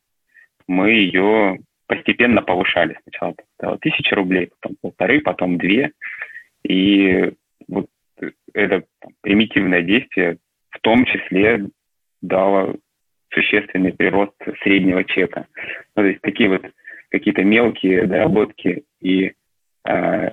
мы 0.68 0.90
ее 0.90 1.58
постепенно 1.86 2.42
повышали. 2.42 2.98
Сначала 3.02 3.34
тысяча 3.80 4.14
рублей, 4.16 4.50
потом 4.60 4.76
полторы, 4.80 5.20
потом 5.20 5.58
две. 5.58 5.92
И 6.62 7.32
вот 7.68 7.86
это 8.52 8.84
примитивное 9.20 9.82
действие 9.82 10.38
в 10.70 10.80
том 10.80 11.04
числе 11.04 11.66
дало 12.22 12.76
существенный 13.32 13.92
прирост 13.92 14.34
среднего 14.62 15.04
чека. 15.04 15.46
Ну, 15.94 16.02
то 16.02 16.08
есть 16.08 16.20
такие 16.22 16.48
вот 16.48 16.64
какие-то 17.10 17.44
мелкие 17.44 18.06
доработки 18.06 18.84
и 19.00 19.32
э, 19.86 20.30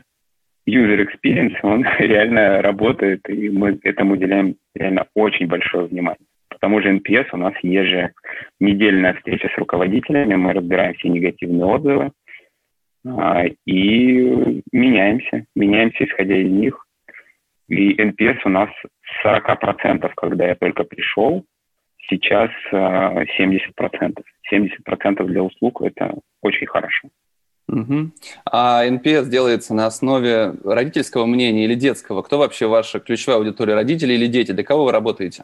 user 0.67 1.05
experience, 1.05 1.55
он 1.61 1.85
реально 1.99 2.61
работает, 2.61 3.27
и 3.29 3.49
мы 3.49 3.79
этому 3.83 4.13
уделяем 4.13 4.55
реально 4.73 5.07
очень 5.13 5.47
большое 5.47 5.85
внимание 5.85 6.25
тому 6.63 6.81
же 6.81 6.95
NPS 6.95 7.25
у 7.33 7.37
нас 7.37 7.53
еженедельная 7.61 9.15
встреча 9.15 9.49
с 9.53 9.57
руководителями, 9.57 10.35
мы 10.35 10.53
разбираем 10.53 10.93
все 10.93 11.09
негативные 11.09 11.65
отзывы 11.65 12.11
а, 13.05 13.43
и 13.65 14.61
меняемся, 14.71 15.43
меняемся 15.57 16.05
исходя 16.05 16.37
из 16.37 16.49
них. 16.49 16.87
И 17.67 18.01
NPS 18.01 18.37
у 18.45 18.49
нас 18.49 18.69
40%, 19.25 20.09
когда 20.15 20.47
я 20.47 20.55
только 20.55 20.85
пришел, 20.85 21.43
сейчас 22.09 22.49
70%. 22.71 24.23
70% 24.49 25.23
для 25.25 25.43
услуг– 25.43 25.81
это 25.83 26.15
очень 26.41 26.67
хорошо. 26.67 27.09
Угу. 27.67 28.11
А 28.49 28.87
NPS 28.87 29.25
делается 29.25 29.73
на 29.73 29.87
основе 29.87 30.53
родительского 30.63 31.25
мнения 31.25 31.65
или 31.65 31.75
детского? 31.75 32.21
Кто 32.21 32.37
вообще 32.37 32.67
ваша 32.67 33.01
ключевая 33.01 33.39
аудитория, 33.39 33.73
родители 33.73 34.13
или 34.13 34.27
дети? 34.27 34.53
Для 34.53 34.63
кого 34.63 34.85
вы 34.85 34.93
работаете? 34.93 35.43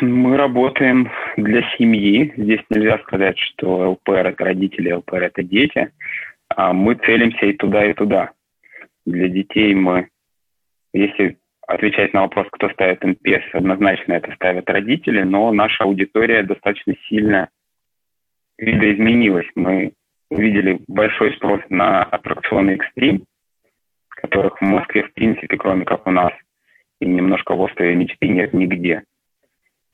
Мы 0.00 0.36
работаем 0.36 1.10
для 1.36 1.62
семьи. 1.76 2.32
Здесь 2.36 2.60
нельзя 2.70 2.98
сказать, 2.98 3.36
что 3.38 3.90
ЛПР– 3.92 4.26
это 4.28 4.44
родители, 4.44 4.92
ЛПР– 4.92 5.22
это 5.24 5.42
дети. 5.42 5.90
А 6.48 6.72
мы 6.72 6.94
целимся 6.94 7.46
и 7.46 7.52
туда, 7.54 7.84
и 7.84 7.94
туда. 7.94 8.30
Для 9.06 9.28
детей 9.28 9.74
мы, 9.74 10.08
если 10.92 11.38
отвечать 11.66 12.14
на 12.14 12.22
вопрос, 12.22 12.46
кто 12.52 12.68
ставит 12.70 13.02
NPS, 13.02 13.42
однозначно 13.52 14.12
это 14.12 14.32
ставят 14.34 14.70
родители, 14.70 15.22
но 15.22 15.52
наша 15.52 15.84
аудитория 15.84 16.42
достаточно 16.42 16.94
сильно 17.08 17.48
видоизменилась. 18.56 19.48
Мы 19.56 19.92
увидели 20.30 20.80
большой 20.86 21.34
спрос 21.34 21.60
на 21.70 22.04
аттракционы 22.04 22.72
экстрим, 22.72 23.24
которых 24.10 24.60
в 24.60 24.64
Москве, 24.64 25.02
в 25.02 25.12
принципе, 25.12 25.56
кроме 25.56 25.84
как 25.84 26.06
у 26.06 26.10
нас, 26.10 26.32
и 27.00 27.06
немножко 27.06 27.54
в 27.54 27.60
острове 27.60 27.94
мечты 27.96 28.28
нет 28.28 28.52
нигде 28.52 29.02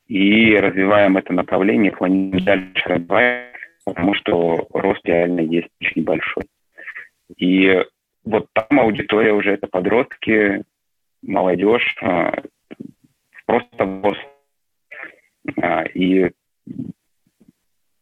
и 0.06 0.56
развиваем 0.56 1.16
это 1.16 1.32
направление, 1.32 1.92
планируем 1.92 2.44
дальше 2.44 2.88
развивать, 2.88 3.54
потому 3.84 4.14
что 4.14 4.66
рост 4.72 5.00
реально 5.04 5.40
есть 5.40 5.68
очень 5.80 6.04
большой. 6.04 6.44
И 7.36 7.82
вот 8.24 8.48
там 8.52 8.80
аудитория 8.80 9.32
уже 9.32 9.52
это 9.52 9.66
подростки, 9.66 10.64
молодежь, 11.22 11.96
а, 12.02 12.32
просто 13.46 14.00
рост. 14.02 14.20
А, 15.60 15.84
и 15.84 16.30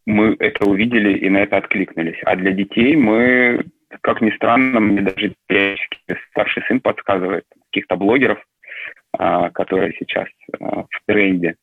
мы 0.06 0.36
это 0.38 0.68
увидели 0.68 1.16
и 1.18 1.28
на 1.28 1.38
это 1.38 1.56
откликнулись. 1.56 2.20
А 2.24 2.36
для 2.36 2.52
детей 2.52 2.96
мы, 2.96 3.64
как 4.00 4.20
ни 4.20 4.30
странно, 4.30 4.80
мне 4.80 5.02
даже 5.02 5.34
старший 6.30 6.62
сын 6.66 6.80
подсказывает 6.80 7.44
каких-то 7.70 7.96
блогеров, 7.96 8.44
а, 9.12 9.50
которые 9.50 9.94
сейчас 9.98 10.28
в 10.58 10.86
тренде. 11.06 11.56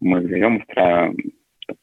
Мы 0.00 0.20
берем, 0.20 0.58
устраиваем 0.58 1.16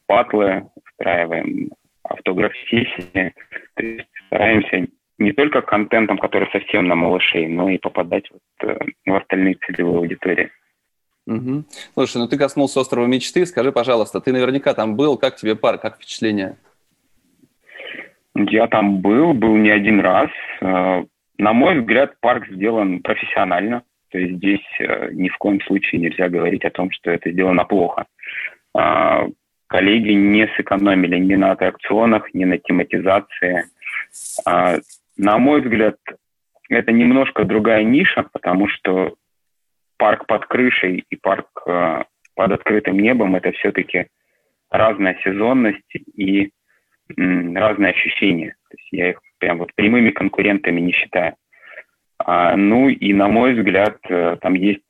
патлы, 0.06 0.66
устраиваем 0.74 1.70
автограф-сессии, 2.02 3.34
то 3.74 3.82
есть 3.82 4.08
стараемся 4.26 4.86
не 5.18 5.32
только 5.32 5.62
контентом, 5.62 6.18
который 6.18 6.48
совсем 6.50 6.86
на 6.86 6.94
малышей, 6.94 7.48
но 7.48 7.70
и 7.70 7.78
попадать 7.78 8.30
вот, 8.30 8.70
э, 8.70 8.78
в 9.06 9.14
остальные 9.14 9.56
целевые 9.66 9.98
аудитории. 9.98 10.50
Угу. 11.26 11.64
Слушай, 11.94 12.18
ну 12.18 12.28
ты 12.28 12.38
коснулся 12.38 12.80
острова 12.80 13.06
мечты. 13.06 13.46
Скажи, 13.46 13.72
пожалуйста, 13.72 14.20
ты 14.20 14.32
наверняка 14.32 14.74
там 14.74 14.96
был. 14.96 15.16
Как 15.16 15.36
тебе 15.36 15.56
парк, 15.56 15.82
как 15.82 15.96
впечатление? 15.96 16.56
Я 18.34 18.68
там 18.68 19.00
был, 19.00 19.32
был 19.32 19.56
не 19.56 19.70
один 19.70 20.00
раз. 20.00 20.30
Э, 20.60 21.04
на 21.38 21.52
мой 21.52 21.80
взгляд, 21.80 22.20
парк 22.20 22.46
сделан 22.48 23.00
профессионально. 23.00 23.82
То 24.10 24.18
есть 24.18 24.34
здесь 24.36 24.66
э, 24.78 25.10
ни 25.12 25.28
в 25.28 25.36
коем 25.38 25.60
случае 25.62 26.00
нельзя 26.00 26.28
говорить 26.28 26.64
о 26.64 26.70
том, 26.70 26.90
что 26.90 27.10
это 27.10 27.30
сделано 27.30 27.64
плохо. 27.64 28.06
А, 28.74 29.26
коллеги 29.66 30.12
не 30.12 30.46
сэкономили 30.56 31.18
ни 31.18 31.34
на 31.34 31.52
аттракционах, 31.52 32.32
ни 32.34 32.44
на 32.44 32.58
тематизации. 32.58 33.64
А, 34.44 34.76
на 35.16 35.38
мой 35.38 35.62
взгляд, 35.62 35.96
это 36.68 36.92
немножко 36.92 37.44
другая 37.44 37.82
ниша, 37.82 38.26
потому 38.32 38.68
что 38.68 39.14
парк 39.96 40.26
под 40.26 40.46
крышей 40.46 41.04
и 41.08 41.16
парк 41.16 41.48
э, 41.66 42.04
под 42.34 42.52
открытым 42.52 42.98
небом– 42.98 43.34
это 43.36 43.52
все-таки 43.52 44.06
разная 44.70 45.18
сезонность 45.24 45.96
и 46.14 46.50
разные 47.16 47.92
ощущения. 47.92 48.56
То 48.68 48.76
есть 48.76 48.88
я 48.92 49.10
их 49.10 49.20
прям 49.38 49.58
вот 49.58 49.72
прямыми 49.74 50.10
конкурентами 50.10 50.80
не 50.80 50.92
считаю. 50.92 51.34
А, 52.28 52.56
ну 52.56 52.88
и, 52.88 53.12
на 53.12 53.28
мой 53.28 53.54
взгляд, 53.54 53.98
э, 54.08 54.36
там 54.40 54.54
есть 54.54 54.82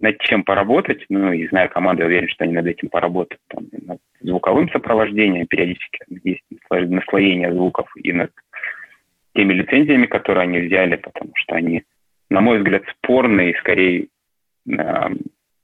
над 0.00 0.20
чем 0.20 0.44
поработать, 0.44 1.04
ну 1.08 1.32
и 1.32 1.48
зная 1.48 1.66
команду, 1.66 2.02
я 2.02 2.06
уверен, 2.06 2.28
что 2.28 2.44
они 2.44 2.52
над 2.52 2.64
этим 2.64 2.90
поработают. 2.90 3.40
Там, 3.48 3.64
над 3.84 3.98
звуковым 4.20 4.70
сопровождением 4.70 5.48
периодически 5.48 5.98
есть 6.22 6.44
наслоение 6.70 7.52
звуков 7.52 7.88
и 7.96 8.12
над 8.12 8.30
теми 9.34 9.52
лицензиями, 9.52 10.06
которые 10.06 10.44
они 10.44 10.60
взяли, 10.60 10.94
потому 10.94 11.32
что 11.34 11.56
они, 11.56 11.82
на 12.30 12.40
мой 12.40 12.58
взгляд, 12.58 12.84
спорные 12.96 13.50
и 13.50 13.58
скорее 13.58 14.06
э, 14.70 15.08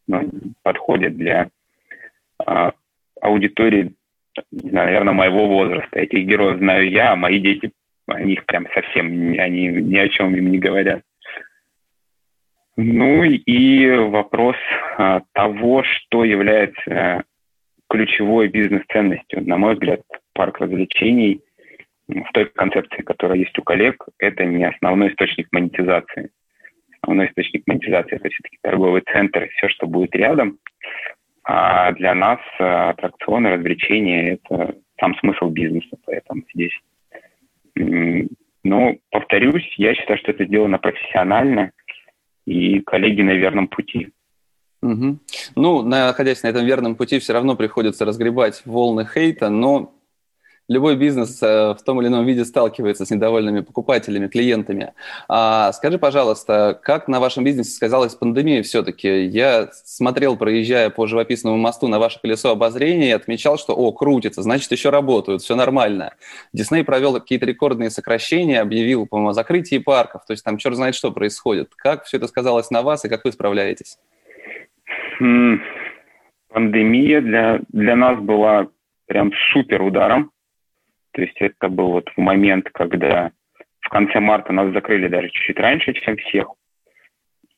ну, 0.08 0.30
подходят 0.64 1.16
для 1.16 1.50
э, 2.44 2.70
аудитории, 3.20 3.92
не 4.50 4.70
знаю, 4.70 4.86
наверное, 4.86 5.14
моего 5.14 5.46
возраста. 5.46 6.00
Этих 6.00 6.26
героев 6.26 6.58
знаю 6.58 6.90
я, 6.90 7.12
а 7.12 7.16
мои 7.16 7.38
дети, 7.38 7.70
они 8.06 8.34
их 8.34 8.44
прям 8.46 8.66
совсем, 8.74 9.06
они 9.38 9.68
ни 9.68 9.96
о 9.96 10.08
чем 10.08 10.34
им 10.34 10.50
не 10.50 10.58
говорят. 10.58 11.02
Ну 12.76 13.22
и 13.22 13.96
вопрос 13.96 14.56
а, 14.98 15.22
того, 15.32 15.84
что 15.84 16.24
является 16.24 17.22
ключевой 17.88 18.48
бизнес-ценностью. 18.48 19.46
На 19.46 19.56
мой 19.56 19.74
взгляд, 19.74 20.00
парк 20.32 20.60
развлечений 20.60 21.40
в 22.08 22.32
той 22.32 22.46
концепции, 22.46 23.02
которая 23.02 23.38
есть 23.38 23.56
у 23.58 23.62
коллег, 23.62 24.04
это 24.18 24.44
не 24.44 24.64
основной 24.64 25.10
источник 25.10 25.48
монетизации. 25.52 26.30
Основной 27.00 27.28
источник 27.28 27.62
монетизации– 27.66 28.16
это 28.16 28.28
все-таки 28.28 28.58
торговый 28.62 29.02
центр 29.12 29.48
все, 29.56 29.68
что 29.68 29.86
будет 29.86 30.14
рядом. 30.16 30.58
А 31.44 31.92
для 31.92 32.14
нас 32.14 32.40
а, 32.58 32.90
аттракционы, 32.90 33.50
развлечения– 33.50 34.32
это 34.44 34.74
сам 34.98 35.14
смысл 35.18 35.48
бизнеса. 35.50 35.96
Поэтому 36.06 36.42
здесь 36.52 36.76
но, 37.76 38.96
повторюсь, 39.10 39.74
я 39.76 39.94
считаю, 39.94 40.18
что 40.18 40.30
это 40.30 40.44
сделано 40.44 40.78
профессионально– 40.78 41.72
и 42.46 42.80
коллеги 42.80 43.22
на 43.22 43.32
верном 43.32 43.68
пути. 43.68 44.08
Угу. 44.82 45.18
Ну, 45.56 45.82
находясь 45.82 46.42
на 46.42 46.48
этом 46.48 46.66
верном 46.66 46.94
пути, 46.94 47.18
все 47.18 47.32
равно 47.32 47.56
приходится 47.56 48.04
разгребать 48.04 48.62
волны 48.66 49.06
хейта, 49.06 49.48
но 49.48 49.93
любой 50.68 50.96
бизнес 50.96 51.42
э, 51.42 51.74
в 51.74 51.82
том 51.84 52.00
или 52.00 52.08
ином 52.08 52.24
виде 52.24 52.44
сталкивается 52.44 53.04
с 53.04 53.10
недовольными 53.10 53.60
покупателями, 53.60 54.28
клиентами. 54.28 54.92
А 55.28 55.72
скажи, 55.72 55.98
пожалуйста, 55.98 56.78
как 56.82 57.08
на 57.08 57.20
вашем 57.20 57.44
бизнесе 57.44 57.70
сказалась 57.72 58.14
пандемия 58.14 58.62
все-таки? 58.62 59.24
Я 59.24 59.68
смотрел, 59.72 60.36
проезжая 60.36 60.90
по 60.90 61.06
живописному 61.06 61.56
мосту 61.56 61.88
на 61.88 61.98
ваше 61.98 62.20
колесо 62.20 62.50
обозрения 62.50 63.08
и 63.08 63.12
отмечал, 63.12 63.58
что, 63.58 63.74
о, 63.74 63.92
крутится, 63.92 64.42
значит, 64.42 64.72
еще 64.72 64.90
работают, 64.90 65.42
все 65.42 65.54
нормально. 65.54 66.14
Дисней 66.52 66.84
провел 66.84 67.14
какие-то 67.14 67.46
рекордные 67.46 67.90
сокращения, 67.90 68.60
объявил, 68.60 69.06
по-моему, 69.06 69.30
о 69.30 69.34
закрытии 69.34 69.78
парков, 69.78 70.24
то 70.26 70.32
есть 70.32 70.44
там 70.44 70.56
черт 70.58 70.76
знает, 70.76 70.94
что 70.94 71.10
происходит. 71.12 71.74
Как 71.76 72.04
все 72.04 72.16
это 72.16 72.26
сказалось 72.26 72.70
на 72.70 72.82
вас 72.82 73.04
и 73.04 73.08
как 73.08 73.24
вы 73.24 73.32
справляетесь? 73.32 73.98
Пандемия 76.48 77.20
для, 77.20 77.60
для 77.68 77.96
нас 77.96 78.18
была 78.18 78.68
прям 79.06 79.32
супер 79.52 79.82
ударом 79.82 80.30
то 81.14 81.22
есть 81.22 81.40
это 81.40 81.68
был 81.68 81.92
вот 81.92 82.10
момент, 82.16 82.68
когда 82.72 83.30
в 83.80 83.88
конце 83.88 84.18
марта 84.18 84.52
нас 84.52 84.72
закрыли 84.72 85.08
даже 85.08 85.28
чуть-чуть 85.30 85.58
раньше, 85.58 85.92
чем 85.94 86.16
всех. 86.16 86.48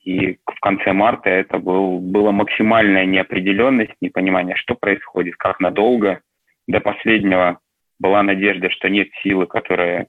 И 0.04 0.38
в 0.44 0.60
конце 0.60 0.92
марта 0.92 1.30
это 1.30 1.58
был, 1.58 1.98
была 1.98 2.32
максимальная 2.32 3.06
неопределенность, 3.06 3.94
непонимание, 4.00 4.54
что 4.56 4.74
происходит, 4.74 5.36
как 5.36 5.58
надолго. 5.58 6.20
До 6.68 6.80
последнего 6.80 7.60
была 7.98 8.22
надежда, 8.22 8.70
что 8.70 8.90
нет 8.90 9.08
силы, 9.22 9.46
которая 9.46 10.06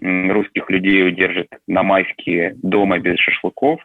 русских 0.00 0.68
людей 0.70 1.06
удержит 1.06 1.48
на 1.68 1.82
майские 1.82 2.54
дома 2.62 2.98
без 2.98 3.18
шашлыков. 3.18 3.80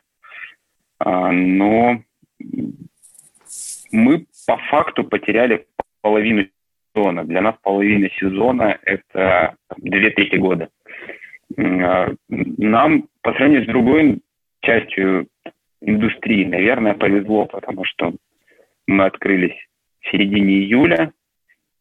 А, 0.99 1.31
но 1.31 2.01
мы 3.91 4.25
по 4.47 4.57
факту 4.57 5.03
потеряли 5.03 5.67
половину 6.01 6.47
сезона. 6.95 7.23
Для 7.23 7.41
нас 7.41 7.55
половина 7.61 8.09
сезона– 8.19 8.77
это 8.83 9.55
две 9.77 10.09
трети 10.11 10.35
года. 10.37 10.69
А, 11.57 12.13
нам 12.29 13.07
по 13.21 13.33
сравнению 13.33 13.65
с 13.65 13.67
другой 13.67 14.21
частью 14.61 15.27
индустрии, 15.81 16.45
наверное, 16.45 16.93
повезло, 16.93 17.45
потому 17.45 17.83
что 17.85 18.13
мы 18.87 19.05
открылись 19.05 19.55
в 20.01 20.11
середине 20.11 20.55
июля. 20.55 21.11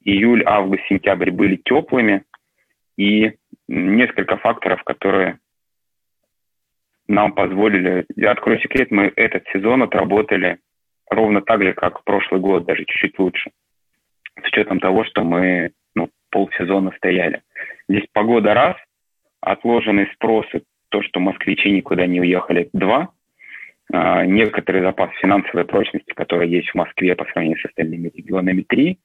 Июль, 0.04 0.42
август, 0.44 0.82
сентябрь 0.88 1.30
были 1.30 1.56
теплыми. 1.56 2.24
И 2.96 3.32
несколько 3.68 4.36
факторов, 4.36 4.82
которые 4.84 5.38
нам 7.08 7.32
позволили... 7.32 8.06
Я 8.16 8.32
открою 8.32 8.60
секрет, 8.60 8.90
мы 8.90 9.12
этот 9.16 9.44
сезон 9.52 9.82
отработали 9.82 10.58
ровно 11.10 11.40
так 11.40 11.62
же, 11.62 11.72
как 11.72 12.04
прошлый 12.04 12.40
год, 12.40 12.66
даже 12.66 12.84
чуть-чуть 12.84 13.18
лучше 13.18 13.50
учетом 14.54 14.78
того, 14.80 15.04
что 15.04 15.24
мы 15.24 15.72
ну, 15.94 16.08
полсезона 16.30 16.92
стояли. 16.96 17.42
Здесь 17.88 18.06
погода 18.12 18.54
раз, 18.54 18.76
отложенный 19.40 20.08
спрос, 20.14 20.46
то, 20.88 21.02
что 21.02 21.20
москвичи 21.20 21.70
никуда 21.70 22.06
не 22.06 22.20
уехали, 22.20 22.70
два, 22.72 23.10
а, 23.92 24.24
некоторый 24.24 24.82
запас 24.82 25.10
финансовой 25.20 25.64
прочности, 25.64 26.12
который 26.14 26.48
есть 26.48 26.70
в 26.70 26.74
Москве 26.76 27.16
по 27.16 27.24
сравнению 27.26 27.58
с 27.58 27.64
остальными 27.64 28.10
регионами, 28.14 28.62
три, 28.62 28.98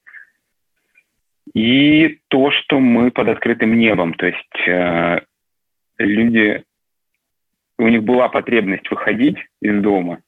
и 1.52 2.20
то, 2.28 2.52
что 2.52 2.78
мы 2.78 3.10
под 3.10 3.28
открытым 3.28 3.76
небом, 3.76 4.14
то 4.14 4.26
есть 4.26 4.68
э, 4.68 5.20
люди, 5.98 6.62
у 7.76 7.88
них 7.88 8.04
была 8.04 8.28
потребность 8.28 8.88
выходить 8.88 9.36
из 9.60 9.82
дома, 9.82 10.20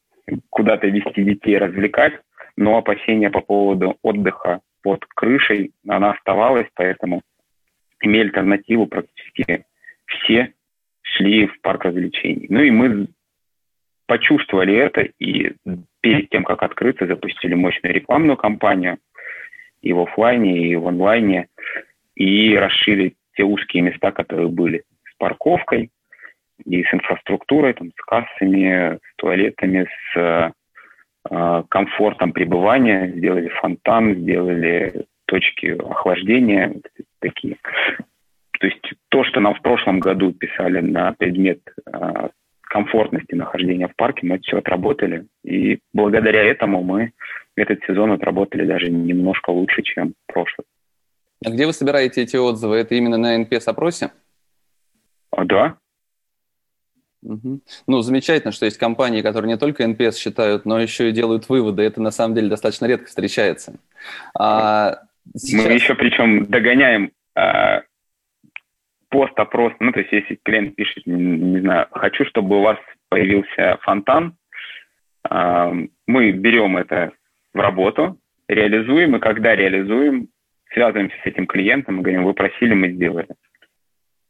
куда-то 0.51 0.89
вести 0.89 1.23
детей, 1.23 1.59
развлекать, 1.59 2.15
но 2.57 2.77
опасения 2.77 3.31
по 3.31 3.41
поводу 3.41 3.99
отдыха 4.03 4.63
под 4.83 5.05
крышей, 5.07 5.73
она 5.87 6.13
оставалась, 6.13 6.69
поэтому 6.75 7.23
имели 8.01 8.25
альтернативу 8.25 8.87
практически 8.87 9.65
все 10.07 10.53
шли 11.03 11.47
в 11.47 11.61
парк 11.61 11.85
развлечений. 11.85 12.47
Ну 12.49 12.61
и 12.61 12.71
мы 12.71 13.09
почувствовали 14.07 14.75
это, 14.75 15.03
и 15.19 15.53
перед 16.01 16.29
тем, 16.31 16.45
как 16.45 16.63
открыться, 16.63 17.07
запустили 17.07 17.55
мощную 17.55 17.95
рекламную 17.95 18.37
кампанию 18.37 18.99
и 19.81 19.93
в 19.93 20.01
офлайне, 20.01 20.69
и 20.69 20.77
в 20.77 20.87
онлайне, 20.87 21.49
и 22.15 22.57
расширили 22.57 23.15
те 23.37 23.45
узкие 23.45 23.83
места, 23.83 24.13
которые 24.13 24.49
были 24.49 24.85
с 25.11 25.17
парковкой, 25.17 25.91
и 26.65 26.85
с 26.85 26.95
инфраструктурой, 26.95 27.73
там, 27.73 27.91
с 27.91 28.05
кассами, 28.05 28.97
с 28.97 29.17
туалетами, 29.17 29.89
с 30.13 30.17
Э, 30.17 30.51
комфортом 31.25 32.33
пребывания, 32.33 33.13
сделали 33.17 33.49
фонтан, 33.49 34.15
сделали 34.15 35.07
точки 35.27 35.67
охлаждения, 35.79 36.75
такие. 37.21 37.57
То 38.61 38.67
есть 38.67 38.93
то, 39.09 39.25
что 39.25 39.41
нам 39.41 39.55
в 39.55 39.63
прошлом 39.63 39.99
году 39.99 40.33
писали 40.33 40.81
на 40.81 41.13
предмет 41.13 41.61
э, 41.87 42.29
комфортности 42.61 43.35
нахождения 43.35 43.89
в 43.89 43.97
парке, 43.97 44.27
мы 44.27 44.37
это 44.37 44.45
все 44.45 44.59
отработали. 44.59 45.27
И 45.43 45.81
благодаря 45.93 46.43
этому 46.43 46.83
мы 46.83 47.13
этот 47.57 47.83
сезон 47.87 48.13
отработали 48.13 48.65
даже 48.65 48.89
немножко 48.91 49.51
лучше, 49.51 49.83
чем 49.83 50.15
прошлый. 50.27 50.67
А 51.45 51.51
где 51.51 51.67
вы 51.67 51.73
собираете 51.73 52.23
эти 52.23 52.37
отзывы? 52.37 52.77
Это 52.77 52.95
именно 52.95 53.17
на 53.17 53.43
NPS-опросе? 53.43 54.13
А, 55.31 55.45
да. 55.45 55.77
Угу. 57.23 57.61
Ну, 57.87 58.01
замечательно, 58.01 58.53
что 58.53 58.67
есть 58.67 58.79
компании, 58.79 59.23
которые 59.23 59.53
не 59.53 59.59
только 59.59 59.85
NPS 59.85 60.17
считают, 60.17 60.65
но 60.65 60.81
еще 60.81 61.09
и 61.09 61.13
делают 61.13 61.49
выводы. 61.49 61.83
Это 61.83 62.03
на 62.03 62.11
самом 62.11 62.35
деле 62.35 62.49
достаточно 62.49 62.87
редко 62.87 63.07
встречается. 63.07 63.79
А, 64.39 64.99
сейчас... 65.37 65.65
Мы 65.65 65.73
еще 65.73 65.95
причем 65.95 66.47
догоняем 66.47 67.13
а, 67.35 67.83
пост-опрос. 69.09 69.73
Ну, 69.79 69.93
то 69.93 70.01
есть 70.01 70.13
если 70.13 70.39
клиент 70.43 70.75
пишет, 70.75 71.07
не, 71.07 71.15
не 71.15 71.61
знаю, 71.61 71.87
хочу, 71.93 72.25
чтобы 72.25 72.59
у 72.59 72.63
вас 72.63 72.79
появился 73.09 73.79
фонтан, 73.83 74.37
а, 75.23 75.73
мы 76.07 76.33
берем 76.33 76.77
это 76.77 77.13
в 77.55 77.59
работу, 77.61 78.19
реализуем, 78.49 79.17
и 79.17 79.21
когда 79.21 79.55
реализуем, 79.55 80.29
связываемся 80.73 81.17
с 81.23 81.27
этим 81.27 81.47
клиентом 81.47 82.01
и 82.01 82.03
говорим, 82.03 82.25
вы 82.25 82.35
просили, 82.35 82.75
мы 82.75 82.91
сделали. 82.91 83.29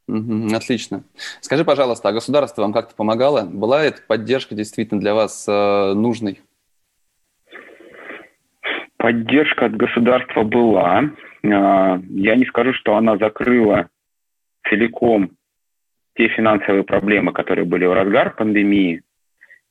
Отлично. 0.07 1.03
Скажи, 1.39 1.63
пожалуйста, 1.63 2.09
а 2.09 2.13
государство 2.13 2.61
вам 2.61 2.73
как-то 2.73 2.95
помогало? 2.95 3.45
Была 3.45 3.83
эта 3.83 4.01
поддержка 4.05 4.53
действительно 4.53 4.99
для 4.99 5.13
вас 5.13 5.47
э, 5.47 5.93
нужной? 5.93 6.41
Поддержка 8.97 9.65
от 9.65 9.75
государства 9.75 10.43
была. 10.43 11.03
Э, 11.43 11.99
я 12.09 12.35
не 12.35 12.45
скажу, 12.45 12.73
что 12.73 12.95
она 12.95 13.17
закрыла 13.17 13.89
целиком 14.69 15.31
те 16.15 16.27
финансовые 16.27 16.83
проблемы, 16.83 17.31
которые 17.31 17.65
были 17.65 17.85
в 17.85 17.93
разгар 17.93 18.35
пандемии, 18.35 19.01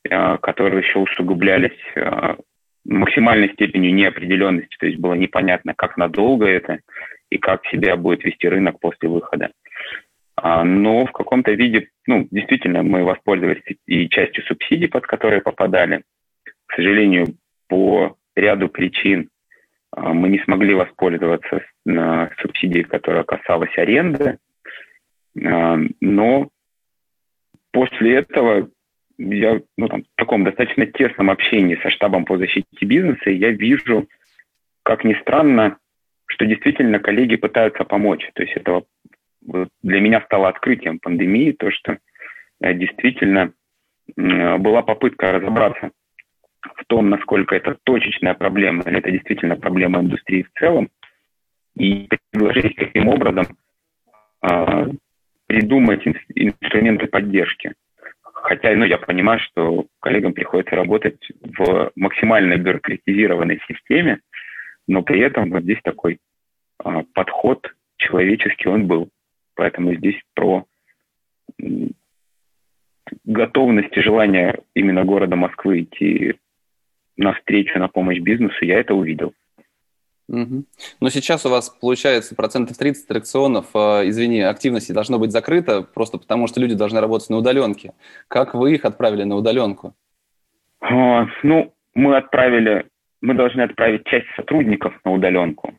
э, 0.03 0.37
которые 0.37 0.81
еще 0.81 0.99
усугублялись 0.99 1.79
э, 1.95 2.35
максимальной 2.85 3.49
степенью 3.53 3.93
неопределенности, 3.93 4.75
то 4.77 4.85
есть 4.87 4.99
было 4.99 5.13
непонятно, 5.13 5.73
как 5.73 5.97
надолго 5.97 6.45
это 6.45 6.79
и 7.29 7.37
как 7.37 7.65
себя 7.67 7.95
будет 7.95 8.23
вести 8.23 8.47
рынок 8.47 8.79
после 8.79 9.09
выхода. 9.09 9.51
А, 10.45 10.65
но 10.65 11.05
в 11.05 11.13
каком-то 11.13 11.53
виде, 11.53 11.87
ну, 12.05 12.27
действительно, 12.29 12.83
мы 12.83 13.05
воспользовались 13.05 13.63
и 13.85 14.09
частью 14.09 14.43
субсидий, 14.43 14.89
под 14.89 15.07
которые 15.07 15.41
попадали. 15.41 16.03
К 16.65 16.75
сожалению, 16.75 17.37
по 17.69 18.17
ряду 18.35 18.67
причин 18.67 19.29
а, 19.91 20.13
мы 20.13 20.27
не 20.27 20.39
смогли 20.39 20.73
воспользоваться 20.73 21.61
субсидией, 22.41 22.83
которая 22.83 23.23
касалась 23.23 23.77
аренды. 23.77 24.37
А, 25.45 25.77
но 26.01 26.49
после 27.71 28.15
этого 28.15 28.69
я 29.17 29.61
ну, 29.77 29.87
там, 29.87 30.01
в 30.01 30.15
таком 30.17 30.43
достаточно 30.43 30.85
тесном 30.87 31.29
общении 31.29 31.79
со 31.81 31.89
штабом 31.89 32.25
по 32.25 32.37
защите 32.37 32.67
бизнеса, 32.81 33.29
я 33.29 33.51
вижу, 33.51 34.09
как 34.83 35.05
ни 35.05 35.13
странно, 35.21 35.77
что 36.25 36.45
действительно 36.45 36.99
коллеги 36.99 37.37
пытаются 37.37 37.85
помочь. 37.85 38.29
То 38.33 38.43
есть 38.43 38.57
это 39.47 39.67
для 39.81 39.99
меня 39.99 40.21
стало 40.21 40.49
открытием 40.49 40.99
пандемии, 40.99 41.51
то, 41.51 41.71
что 41.71 41.97
э, 42.61 42.73
действительно 42.73 43.53
была 44.15 44.81
попытка 44.81 45.31
разобраться 45.31 45.91
в 46.75 46.85
том, 46.87 47.09
насколько 47.09 47.55
это 47.55 47.77
точечная 47.83 48.33
проблема, 48.33 48.83
или 48.83 48.99
это 48.99 49.11
действительно 49.11 49.55
проблема 49.55 50.01
индустрии 50.01 50.43
в 50.43 50.59
целом, 50.59 50.89
и 51.75 52.07
предложить 52.31 52.75
каким 52.75 53.07
образом 53.07 53.45
э, 54.43 54.87
придумать 55.47 56.05
инструменты 56.35 57.07
поддержки. 57.07 57.73
Хотя 58.21 58.75
ну, 58.75 58.85
я 58.85 58.97
понимаю, 58.97 59.39
что 59.39 59.85
коллегам 59.99 60.33
приходится 60.33 60.75
работать 60.75 61.19
в 61.41 61.91
максимально 61.95 62.57
бюрократизированной 62.57 63.61
системе, 63.67 64.19
но 64.87 65.01
при 65.01 65.21
этом 65.21 65.49
вот 65.49 65.63
здесь 65.63 65.79
такой 65.83 66.19
э, 66.83 67.03
подход 67.13 67.73
человеческий 67.97 68.69
он 68.69 68.87
был. 68.87 69.09
Поэтому 69.55 69.93
здесь 69.95 70.19
про 70.33 70.65
готовность 73.25 73.95
и 73.95 74.01
желание 74.01 74.61
именно 74.73 75.03
города 75.03 75.35
Москвы 75.35 75.81
идти 75.81 76.35
навстречу 77.17 77.77
на 77.79 77.87
помощь 77.87 78.19
бизнесу, 78.19 78.65
я 78.65 78.79
это 78.79 78.95
увидел. 78.95 79.33
Угу. 80.29 80.63
Но 81.01 81.09
сейчас 81.09 81.45
у 81.45 81.49
вас 81.49 81.69
получается 81.69 82.35
процентов 82.35 82.77
30 82.77 83.05
аттракционов, 83.05 83.67
э, 83.75 84.07
извини, 84.07 84.41
активности 84.41 84.91
должно 84.91 85.19
быть 85.19 85.31
закрыто, 85.31 85.83
просто 85.83 86.17
потому 86.17 86.47
что 86.47 86.61
люди 86.61 86.75
должны 86.75 87.01
работать 87.01 87.29
на 87.29 87.37
удаленке. 87.37 87.93
Как 88.29 88.53
вы 88.53 88.73
их 88.75 88.85
отправили 88.85 89.23
на 89.23 89.35
удаленку? 89.35 89.93
А, 90.79 91.27
ну, 91.43 91.73
мы 91.93 92.17
отправили, 92.17 92.87
мы 93.21 93.33
должны 93.33 93.61
отправить 93.61 94.05
часть 94.05 94.27
сотрудников 94.35 94.93
на 95.03 95.11
удаленку. 95.11 95.73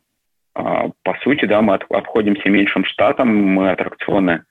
А, 0.55 0.91
по 1.03 1.15
сути, 1.23 1.45
да, 1.47 1.63
мы 1.63 1.75
обходимся 1.75 2.49
меньшим 2.49 2.85
штатом, 2.85 3.29
мы 3.29 3.71
аттракционы 3.71 4.45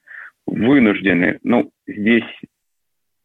вынуждены. 0.45 1.39
Ну, 1.43 1.71
здесь 1.87 2.25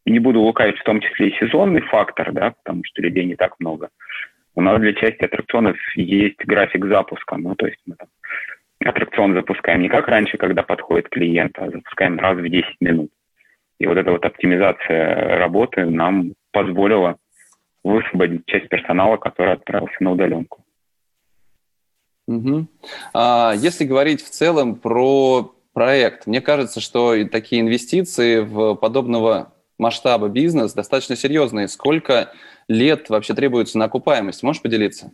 не 0.05 0.19
буду 0.19 0.39
лукавить, 0.39 0.79
в 0.79 0.83
том 0.83 1.01
числе 1.01 1.29
и 1.29 1.39
сезонный 1.39 1.81
фактор, 1.81 2.31
да, 2.31 2.51
потому 2.63 2.83
что 2.85 3.01
людей 3.01 3.25
не 3.25 3.35
так 3.35 3.55
много. 3.59 3.89
У 4.55 4.61
нас 4.61 4.79
для 4.79 4.93
части 4.93 5.23
аттракционов 5.23 5.77
есть 5.95 6.39
график 6.45 6.85
запуска, 6.85 7.37
ну, 7.37 7.55
то 7.55 7.67
есть 7.67 7.79
мы 7.85 7.95
там 7.95 8.07
аттракцион 8.85 9.33
запускаем 9.33 9.81
не 9.81 9.89
как 9.89 10.07
раньше, 10.07 10.37
когда 10.37 10.63
подходит 10.63 11.09
клиент, 11.09 11.57
а 11.59 11.69
запускаем 11.69 12.17
раз 12.17 12.37
в 12.37 12.47
10 12.47 12.65
минут. 12.79 13.11
И 13.79 13.87
вот 13.87 13.97
эта 13.97 14.11
вот 14.11 14.25
оптимизация 14.25 15.37
работы 15.37 15.85
нам 15.85 16.33
позволила 16.51 17.17
высвободить 17.83 18.45
часть 18.45 18.69
персонала, 18.69 19.17
который 19.17 19.53
отправился 19.53 19.95
на 19.99 20.11
удаленку. 20.11 20.63
Угу. 22.29 22.67
А, 23.15 23.53
если 23.55 23.85
говорить 23.85 24.23
в 24.23 24.29
целом 24.29 24.75
про 24.75 25.51
проект, 25.73 26.27
мне 26.27 26.41
кажется, 26.41 26.79
что 26.79 27.15
такие 27.27 27.61
инвестиции 27.61 28.41
в 28.41 28.75
подобного 28.75 29.51
масштаба 29.79 30.29
бизнес 30.29 30.73
достаточно 30.73 31.15
серьезные. 31.15 31.67
Сколько 31.67 32.31
лет 32.67 33.09
вообще 33.09 33.33
требуется 33.33 33.79
на 33.79 33.85
окупаемость? 33.85 34.43
Можешь 34.43 34.61
поделиться? 34.61 35.11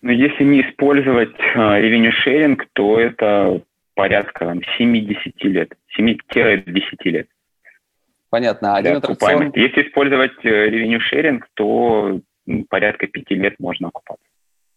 Ну, 0.00 0.12
если 0.12 0.44
не 0.44 0.62
использовать 0.62 1.36
uh, 1.56 1.78
revenue 1.78 2.12
sharing, 2.24 2.58
то 2.72 2.98
это 2.98 3.60
порядка 3.94 4.46
там, 4.46 4.60
7-10 4.78 5.32
лет, 5.42 5.74
7-10 5.98 6.80
лет. 7.04 7.28
Понятно. 8.30 8.74
А 8.74 8.78
один 8.78 8.96
аттракцион... 8.96 9.52
Если 9.54 9.82
использовать 9.82 10.32
uh, 10.42 10.70
revenue 10.70 11.00
sharing, 11.12 11.42
то 11.52 12.20
порядка 12.70 13.06
5 13.06 13.30
лет 13.32 13.54
можно 13.58 13.88
окупаться. 13.88 14.24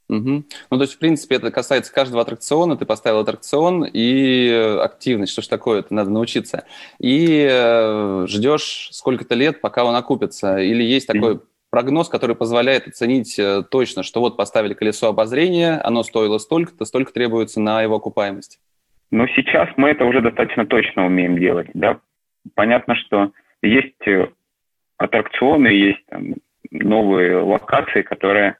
Угу. 0.09 0.43
Ну, 0.71 0.77
то 0.77 0.81
есть, 0.81 0.93
в 0.93 0.99
принципе, 0.99 1.35
это 1.35 1.51
касается 1.51 1.93
каждого 1.93 2.21
аттракциона. 2.21 2.77
Ты 2.77 2.85
поставил 2.85 3.19
аттракцион 3.19 3.85
и 3.85 4.49
э, 4.49 4.79
активность. 4.79 5.33
Что 5.33 5.41
ж 5.41 5.47
такое? 5.47 5.79
Это 5.79 5.93
надо 5.93 6.09
научиться. 6.09 6.65
И 6.99 7.45
э, 7.49 8.25
ждешь 8.27 8.89
сколько-то 8.91 9.35
лет, 9.35 9.59
пока 9.59 9.83
он 9.83 9.95
окупится. 9.95 10.59
Или 10.59 10.83
есть 10.83 11.07
такой 11.07 11.41
прогноз, 11.69 12.07
который 12.07 12.35
позволяет 12.35 12.87
оценить 12.87 13.37
э, 13.37 13.63
точно, 13.69 14.03
что 14.03 14.21
вот 14.21 14.37
поставили 14.37 14.73
колесо 14.73 15.07
обозрения, 15.07 15.81
оно 15.83 16.03
стоило 16.03 16.37
столько-то, 16.37 16.85
столько 16.85 17.11
требуется 17.11 17.59
на 17.59 17.81
его 17.81 17.95
окупаемость. 17.95 18.59
Но 19.11 19.27
сейчас 19.27 19.69
мы 19.77 19.89
это 19.89 20.05
уже 20.05 20.21
достаточно 20.21 20.65
точно 20.65 21.05
умеем 21.05 21.37
делать. 21.37 21.67
Да? 21.73 21.99
Понятно, 22.55 22.95
что 22.95 23.31
есть 23.61 24.07
э, 24.07 24.29
аттракционы, 24.97 25.67
есть 25.67 26.05
там, 26.07 26.35
новые 26.71 27.37
локации, 27.37 28.01
которые 28.01 28.57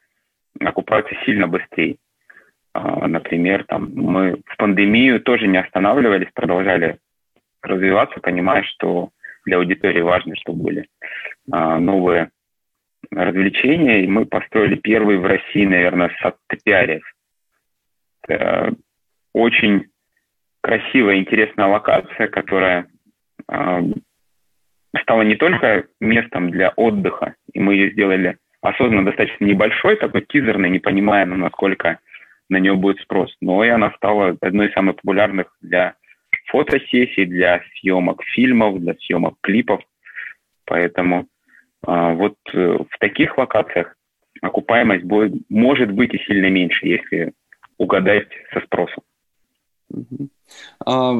окупаются 0.60 1.16
сильно 1.26 1.48
быстрее. 1.48 1.98
А, 2.74 3.08
например, 3.08 3.66
там, 3.66 3.92
мы 3.94 4.42
в 4.46 4.58
пандемию 4.58 5.22
тоже 5.22 5.48
не 5.48 5.58
останавливались, 5.58 6.32
продолжали 6.34 7.00
развиваться, 7.62 8.20
понимая, 8.20 8.64
что 8.64 9.10
для 9.46 9.58
аудитории 9.58 10.02
важно, 10.02 10.36
чтобы 10.36 10.64
были 10.64 10.88
а, 11.52 11.80
новые 11.80 12.30
развлечения. 13.12 14.04
И 14.04 14.08
мы 14.08 14.26
построили 14.26 14.76
первый 14.76 15.18
в 15.18 15.26
России, 15.26 15.66
наверное, 15.66 16.12
сад-топиариев. 16.22 17.04
Очень 19.34 19.86
красивая, 20.62 21.18
интересная 21.18 21.68
локация, 21.68 22.28
которая 22.28 22.88
а, 23.48 23.82
стала 25.02 25.22
не 25.22 25.36
только 25.36 25.86
местом 26.00 26.52
для 26.52 26.70
отдыха, 26.76 27.36
и 27.54 27.60
мы 27.60 27.76
ее 27.76 27.92
сделали 27.92 28.38
осознанно 28.62 29.06
достаточно 29.06 29.46
небольшой, 29.46 29.98
такой 29.98 30.22
тизерный, 30.22 30.70
не 30.70 30.80
понимая, 30.80 31.26
насколько 31.26 32.00
на 32.50 32.58
нее 32.58 32.76
будет 32.76 33.00
спрос. 33.02 33.36
Но 33.42 33.64
и 33.64 33.70
она 33.70 33.92
стала 33.92 34.38
одной 34.42 34.68
из 34.68 34.74
самых 34.74 34.96
популярных 34.98 35.56
для 35.62 35.96
фотосессий, 36.48 37.26
для 37.26 37.62
съемок 37.76 38.24
фильмов, 38.24 38.80
для 38.80 38.96
съемок 38.96 39.36
клипов. 39.42 39.82
Поэтому 40.66 41.28
а, 41.86 42.14
вот 42.14 42.36
э, 42.54 42.58
в 42.58 43.00
таких 43.00 43.38
локациях 43.38 43.96
окупаемость 44.42 45.04
будет, 45.04 45.34
может 45.50 45.92
быть 45.92 46.14
и 46.14 46.20
сильно 46.20 46.50
меньше, 46.50 46.88
если 46.88 47.34
угадать 47.78 48.28
со 48.54 48.62
спросом. 48.62 49.04
А, 50.86 51.14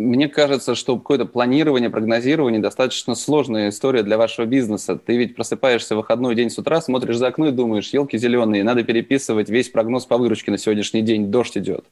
мне 0.00 0.28
кажется, 0.28 0.74
что 0.74 0.96
какое-то 0.96 1.26
планирование, 1.26 1.90
прогнозирование 1.90 2.60
достаточно 2.60 3.14
сложная 3.14 3.68
история 3.68 4.02
для 4.02 4.16
вашего 4.16 4.46
бизнеса. 4.46 4.96
Ты 4.96 5.16
ведь 5.16 5.36
просыпаешься 5.36 5.94
в 5.94 5.98
выходной 5.98 6.34
день 6.34 6.50
с 6.50 6.58
утра, 6.58 6.80
смотришь 6.80 7.16
за 7.16 7.28
окно 7.28 7.48
и 7.48 7.52
думаешь, 7.52 7.90
елки 7.90 8.18
зеленые, 8.18 8.64
надо 8.64 8.82
переписывать 8.82 9.48
весь 9.50 9.68
прогноз 9.68 10.06
по 10.06 10.18
выручке 10.18 10.50
на 10.50 10.58
сегодняшний 10.58 11.02
день, 11.02 11.30
дождь 11.30 11.56
идет. 11.56 11.84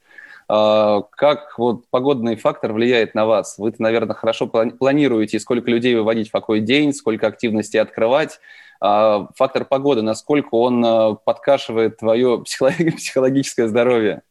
А, 0.49 1.03
как 1.11 1.59
вот 1.59 1.85
погодный 1.91 2.37
фактор 2.37 2.73
влияет 2.73 3.15
на 3.15 3.27
вас? 3.27 3.59
Вы, 3.59 3.75
наверное, 3.79 4.15
хорошо 4.15 4.47
планируете, 4.47 5.39
сколько 5.39 5.71
людей 5.71 5.95
выводить 5.95 6.29
в 6.29 6.33
какой 6.33 6.61
день, 6.61 6.95
сколько 6.95 7.27
активности 7.27 7.77
открывать. 7.77 8.41
А, 8.81 9.29
фактор 9.37 9.65
погоды, 9.65 10.03
насколько 10.03 10.55
он 10.55 10.85
а, 10.85 11.15
подкашивает 11.15 11.99
твое 11.99 12.39
психологическое 12.45 13.69
здоровье? 13.69 14.23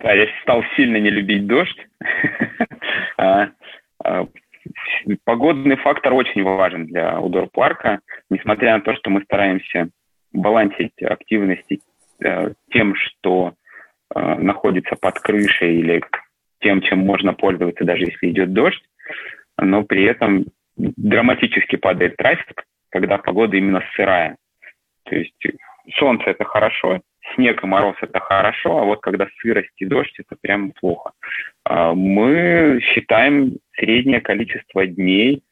Да, 0.00 0.12
я 0.12 0.26
стал 0.42 0.62
сильно 0.76 0.96
не 0.98 1.10
любить 1.10 1.46
дождь. 1.46 1.86
Погодный 5.24 5.76
фактор 5.76 6.12
очень 6.14 6.42
важен 6.42 6.86
для 6.86 7.20
удор 7.20 7.48
парка, 7.50 8.00
несмотря 8.30 8.74
на 8.74 8.80
то, 8.82 8.94
что 8.94 9.10
мы 9.10 9.22
стараемся 9.22 9.88
балансить 10.32 11.02
активности 11.02 11.80
э, 12.22 12.52
тем, 12.70 12.94
что 12.94 13.54
Э, 14.14 14.36
находится 14.36 14.96
под 14.96 15.18
крышей 15.18 15.80
или 15.80 16.02
тем, 16.60 16.80
чем 16.80 17.00
можно 17.00 17.34
пользоваться, 17.34 17.84
даже 17.84 18.04
если 18.04 18.30
идет 18.30 18.52
дождь, 18.52 18.82
но 19.58 19.84
при 19.84 20.04
этом 20.04 20.46
драматически 20.76 21.76
падает 21.76 22.16
трафик, 22.16 22.64
когда 22.90 23.18
погода 23.18 23.56
именно 23.56 23.82
сырая. 23.94 24.36
То 25.04 25.16
есть 25.16 25.46
солнце 25.96 26.30
это 26.30 26.44
хорошо, 26.44 27.00
снег 27.34 27.62
и 27.62 27.66
мороз 27.66 27.96
это 28.00 28.20
хорошо, 28.20 28.78
а 28.78 28.84
вот 28.84 29.00
когда 29.00 29.28
сырость 29.40 29.72
и 29.78 29.84
дождь 29.84 30.14
это 30.18 30.36
прям 30.40 30.72
плохо. 30.72 31.12
А 31.64 31.94
мы 31.94 32.80
считаем 32.82 33.58
среднее 33.76 34.20
количество 34.20 34.86
дней, 34.86 35.42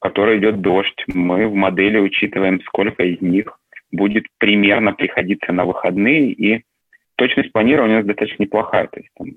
которое 0.00 0.38
идет 0.38 0.60
дождь. 0.60 1.04
Мы 1.12 1.46
в 1.46 1.54
модели 1.54 1.98
учитываем, 1.98 2.60
сколько 2.62 3.04
из 3.04 3.20
них 3.20 3.58
будет 3.92 4.24
примерно 4.38 4.92
приходиться 4.92 5.52
на 5.52 5.64
выходные 5.64 6.32
и 6.32 6.64
точность 7.16 7.52
планирования 7.52 7.96
у 7.96 7.98
нас 7.98 8.06
достаточно 8.06 8.42
неплохая. 8.42 8.86
То 8.88 9.00
есть 9.00 9.10
там, 9.16 9.28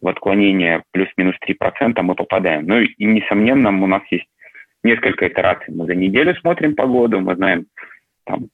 в 0.00 0.08
отклонение 0.08 0.82
плюс-минус 0.90 1.36
3% 1.46 2.00
мы 2.02 2.14
попадаем. 2.14 2.66
Ну 2.66 2.80
и, 2.80 3.04
несомненно, 3.04 3.70
у 3.70 3.86
нас 3.86 4.02
есть 4.10 4.26
несколько 4.82 5.28
итераций. 5.28 5.72
Мы 5.74 5.86
за 5.86 5.94
неделю 5.94 6.34
смотрим 6.36 6.74
погоду, 6.74 7.20
мы 7.20 7.36
знаем 7.36 7.66
там, 8.24 8.48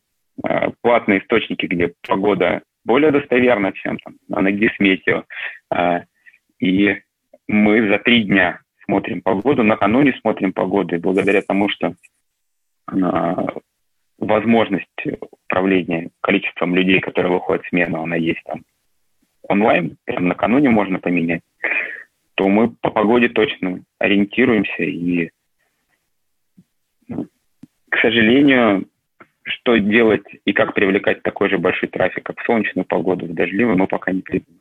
платные 0.82 1.20
источники, 1.20 1.66
где 1.66 1.92
погода 2.06 2.62
более 2.84 3.10
достоверна, 3.10 3.72
чем 3.72 3.98
там, 3.98 4.14
на 4.28 4.50
Гисметео. 4.50 5.24
Э, 5.70 6.04
и 6.58 6.96
мы 7.46 7.88
за 7.88 7.98
три 7.98 8.24
дня 8.24 8.60
смотрим 8.84 9.20
погоду, 9.20 9.62
накануне 9.62 10.14
смотрим 10.20 10.52
погоду, 10.52 10.96
и 10.96 10.98
благодаря 10.98 11.42
тому, 11.42 11.68
что 11.68 11.94
э, 12.90 13.46
возможность 14.18 15.06
управления 15.20 16.10
количеством 16.22 16.74
людей, 16.74 17.00
которые 17.00 17.32
выходят 17.32 17.64
в 17.64 17.68
смену, 17.68 18.02
она 18.02 18.16
есть 18.16 18.42
там 18.44 18.62
онлайн, 19.42 19.96
прям 20.04 20.26
накануне 20.26 20.70
можно 20.70 20.98
поменять, 20.98 21.42
то 22.34 22.48
мы 22.48 22.70
по 22.70 22.90
погоде 22.90 23.28
точно 23.28 23.82
ориентируемся 23.98 24.82
и, 24.82 25.30
ну, 27.08 27.26
к 27.90 27.98
сожалению, 27.98 28.88
что 29.48 29.76
делать 29.76 30.24
и 30.44 30.52
как 30.52 30.74
привлекать 30.74 31.22
такой 31.22 31.48
же 31.48 31.58
большой 31.58 31.88
трафик, 31.88 32.24
как 32.24 32.40
в 32.40 32.44
солнечную 32.44 32.84
погоду, 32.84 33.26
в 33.26 33.34
дождливую, 33.34 33.78
мы 33.78 33.86
пока 33.86 34.12
не 34.12 34.22
придумали. 34.22 34.58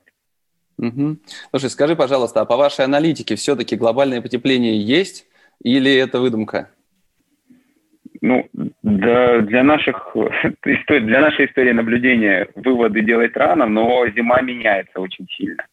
Угу. 0.78 1.18
Слушай, 1.52 1.70
скажи, 1.70 1.96
пожалуйста, 1.96 2.42
а 2.42 2.46
по 2.46 2.56
вашей 2.56 2.86
аналитике 2.86 3.36
все-таки 3.36 3.76
глобальное 3.76 4.22
потепление 4.22 4.80
есть 4.80 5.28
или 5.64 5.94
это 5.96 6.20
выдумка? 6.20 6.70
Ну, 8.22 8.48
да, 8.84 9.42
для 9.42 9.64
наших 9.64 10.16
для 10.64 11.22
нашей 11.22 11.46
истории 11.46 11.72
наблюдения 11.72 12.48
выводы 12.56 13.02
делать 13.02 13.36
рано, 13.36 13.68
но 13.68 14.08
зима 14.10 14.42
меняется 14.42 15.00
очень 15.00 15.28
сильно. 15.30 15.66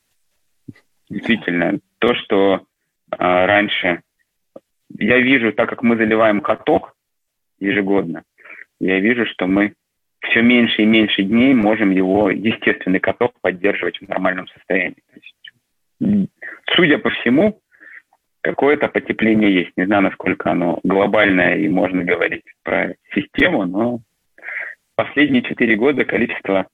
Действительно, 1.09 1.79
то, 1.98 2.14
что 2.14 2.66
а, 3.11 3.46
раньше 3.46 4.00
я 4.98 5.18
вижу, 5.18 5.53
так 5.53 5.68
как 5.68 5.83
мы 5.83 5.96
заливаем 5.96 6.40
каток 6.40 6.94
ежегодно, 7.59 8.22
я 8.85 9.01
вижу, 9.01 9.25
что 9.27 9.47
мы 9.47 9.73
все 10.20 10.42
меньше 10.42 10.83
и 10.83 10.87
меньше 10.87 11.23
дней 11.23 11.55
можем 11.55 11.90
его 11.90 12.31
естественный 12.31 13.01
каток 13.01 13.33
поддерживать 13.40 13.99
в 13.99 14.09
нормальном 14.09 14.47
состоянии. 14.49 15.03
То 15.11 15.20
есть, 15.20 16.31
судя 16.75 16.99
по 16.99 17.11
всему, 17.11 17.61
какое-то 18.42 18.88
потепление 18.88 19.55
есть. 19.55 19.73
Не 19.77 19.87
знаю, 19.87 20.03
насколько 20.03 20.51
оно 20.51 20.81
глобальное 20.83 21.57
и 21.57 21.68
можно 21.68 22.05
говорить 22.05 22.44
про 22.62 22.94
систему, 23.14 23.64
но 23.64 24.01
последние 24.97 25.42
четыре 25.42 25.77
года 25.77 26.05
количество 26.05 26.66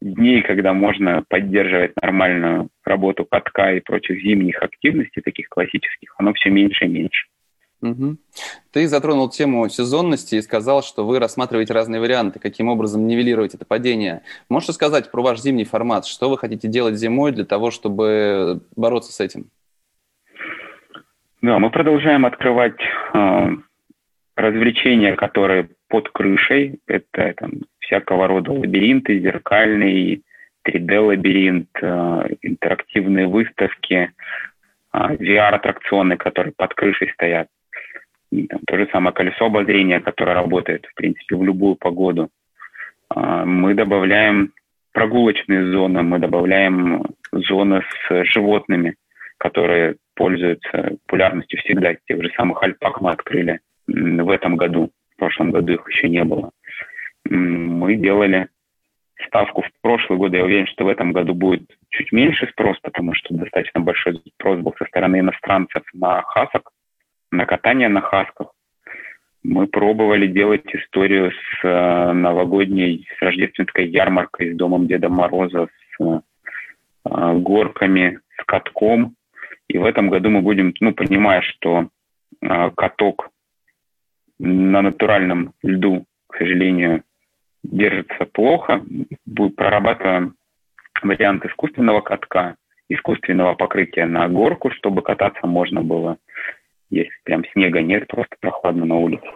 дней, 0.00 0.42
когда 0.42 0.72
можно 0.72 1.24
поддерживать 1.28 1.92
нормальную 2.00 2.68
работу 2.84 3.24
катка 3.24 3.72
и 3.72 3.80
прочих 3.80 4.22
зимних 4.22 4.62
активностей, 4.62 5.22
таких 5.22 5.48
классических, 5.48 6.14
оно 6.18 6.32
все 6.34 6.50
меньше 6.50 6.84
и 6.84 6.88
меньше. 6.88 7.26
Угу. 7.82 8.16
Ты 8.72 8.88
затронул 8.88 9.28
тему 9.28 9.68
сезонности 9.68 10.36
и 10.36 10.42
сказал, 10.42 10.82
что 10.82 11.06
вы 11.06 11.18
рассматриваете 11.18 11.74
разные 11.74 12.00
варианты, 12.00 12.38
каким 12.38 12.68
образом 12.68 13.06
нивелировать 13.06 13.54
это 13.54 13.64
падение. 13.64 14.22
Можешь 14.48 14.74
сказать 14.74 15.10
про 15.10 15.22
ваш 15.22 15.40
зимний 15.40 15.64
формат? 15.64 16.06
Что 16.06 16.30
вы 16.30 16.38
хотите 16.38 16.68
делать 16.68 16.96
зимой 16.96 17.32
для 17.32 17.44
того, 17.44 17.70
чтобы 17.70 18.62
бороться 18.76 19.12
с 19.12 19.20
этим? 19.20 19.50
Да, 21.42 21.58
мы 21.58 21.70
продолжаем 21.70 22.24
открывать 22.24 22.80
э, 23.14 23.48
развлечения, 24.36 25.14
которые 25.14 25.68
под 25.88 26.08
крышей. 26.08 26.80
Это 26.86 27.34
там, 27.36 27.52
всякого 27.78 28.26
рода 28.26 28.52
лабиринты, 28.52 29.20
зеркальный, 29.20 30.22
3D-лабиринт, 30.66 31.68
э, 31.80 32.28
интерактивные 32.42 33.28
выставки, 33.28 34.10
э, 34.92 34.98
VR-аттракционы, 34.98 36.16
которые 36.16 36.54
под 36.56 36.74
крышей 36.74 37.12
стоят. 37.12 37.48
И, 38.36 38.46
там, 38.48 38.60
то 38.66 38.76
же 38.76 38.86
самое 38.92 39.14
колесо 39.14 39.46
обозрения, 39.46 40.00
которое 40.00 40.34
работает, 40.34 40.84
в 40.84 40.94
принципе, 40.94 41.36
в 41.36 41.42
любую 41.42 41.76
погоду. 41.76 42.28
Э, 43.14 43.44
мы 43.46 43.74
добавляем 43.74 44.52
прогулочные 44.92 45.72
зоны, 45.72 46.02
мы 46.02 46.18
добавляем 46.18 47.02
зоны 47.32 47.82
с 47.82 48.24
животными, 48.24 48.96
которые 49.38 49.96
пользуются 50.14 50.96
популярностью 51.06 51.58
всегда. 51.60 51.94
Тех 52.06 52.22
же 52.22 52.30
самых 52.36 52.62
альпак 52.62 53.00
мы 53.00 53.10
открыли 53.10 53.60
в 53.86 54.30
этом 54.30 54.56
году. 54.56 54.90
В 55.14 55.18
прошлом 55.18 55.50
году 55.50 55.72
их 55.72 55.88
еще 55.88 56.10
не 56.10 56.24
было. 56.24 56.50
Мы 57.24 57.94
делали 57.94 58.48
ставку 59.26 59.62
в 59.62 59.70
прошлый 59.80 60.18
год. 60.18 60.34
Я 60.34 60.44
уверен, 60.44 60.66
что 60.66 60.84
в 60.84 60.88
этом 60.88 61.12
году 61.12 61.32
будет 61.32 61.62
чуть 61.88 62.12
меньше 62.12 62.46
спрос, 62.48 62.78
потому 62.82 63.14
что 63.14 63.34
достаточно 63.34 63.80
большой 63.80 64.20
спрос 64.34 64.60
был 64.60 64.74
со 64.78 64.84
стороны 64.84 65.20
иностранцев 65.20 65.82
на 65.94 66.20
хасок, 66.20 66.70
на 67.36 67.46
катание 67.46 67.88
на 67.88 68.00
хасках. 68.00 68.52
Мы 69.42 69.68
пробовали 69.68 70.26
делать 70.26 70.64
историю 70.74 71.30
с 71.30 71.64
э, 71.64 72.12
новогодней, 72.12 73.06
с 73.16 73.22
рождественской 73.22 73.86
ярмаркой, 73.88 74.52
с 74.52 74.56
домом 74.56 74.88
Деда 74.88 75.08
Мороза, 75.08 75.68
с 75.68 76.02
э, 76.02 77.32
горками, 77.34 78.18
с 78.40 78.44
катком. 78.44 79.14
И 79.68 79.78
в 79.78 79.84
этом 79.84 80.10
году 80.10 80.30
мы 80.30 80.40
будем, 80.40 80.74
ну, 80.80 80.92
понимая, 80.92 81.42
что 81.42 81.88
э, 82.42 82.70
каток 82.76 83.30
на 84.40 84.82
натуральном 84.82 85.52
льду, 85.62 86.06
к 86.28 86.38
сожалению, 86.38 87.04
держится 87.62 88.26
плохо, 88.26 88.82
прорабатываем 89.56 90.34
вариант 91.02 91.44
искусственного 91.44 92.00
катка, 92.00 92.56
искусственного 92.88 93.54
покрытия 93.54 94.06
на 94.06 94.28
горку, 94.28 94.70
чтобы 94.70 95.02
кататься 95.02 95.46
можно 95.46 95.82
было, 95.82 96.18
если 96.90 97.12
прям 97.24 97.44
снега 97.52 97.82
нет, 97.82 98.06
просто 98.08 98.36
прохладно 98.40 98.84
на 98.84 98.96
улице. 98.96 99.26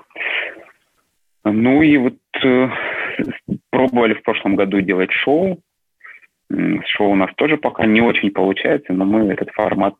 Ну 1.44 1.82
и 1.82 1.96
вот 1.96 2.18
э, 2.44 2.68
пробовали 3.70 4.14
в 4.14 4.22
прошлом 4.22 4.56
году 4.56 4.80
делать 4.80 5.10
шоу. 5.12 5.58
Шоу 6.84 7.10
у 7.10 7.14
нас 7.14 7.30
тоже 7.36 7.56
пока 7.56 7.86
не 7.86 8.00
очень 8.00 8.30
получается, 8.30 8.92
но 8.92 9.04
мы 9.04 9.32
этот 9.32 9.50
формат 9.50 9.94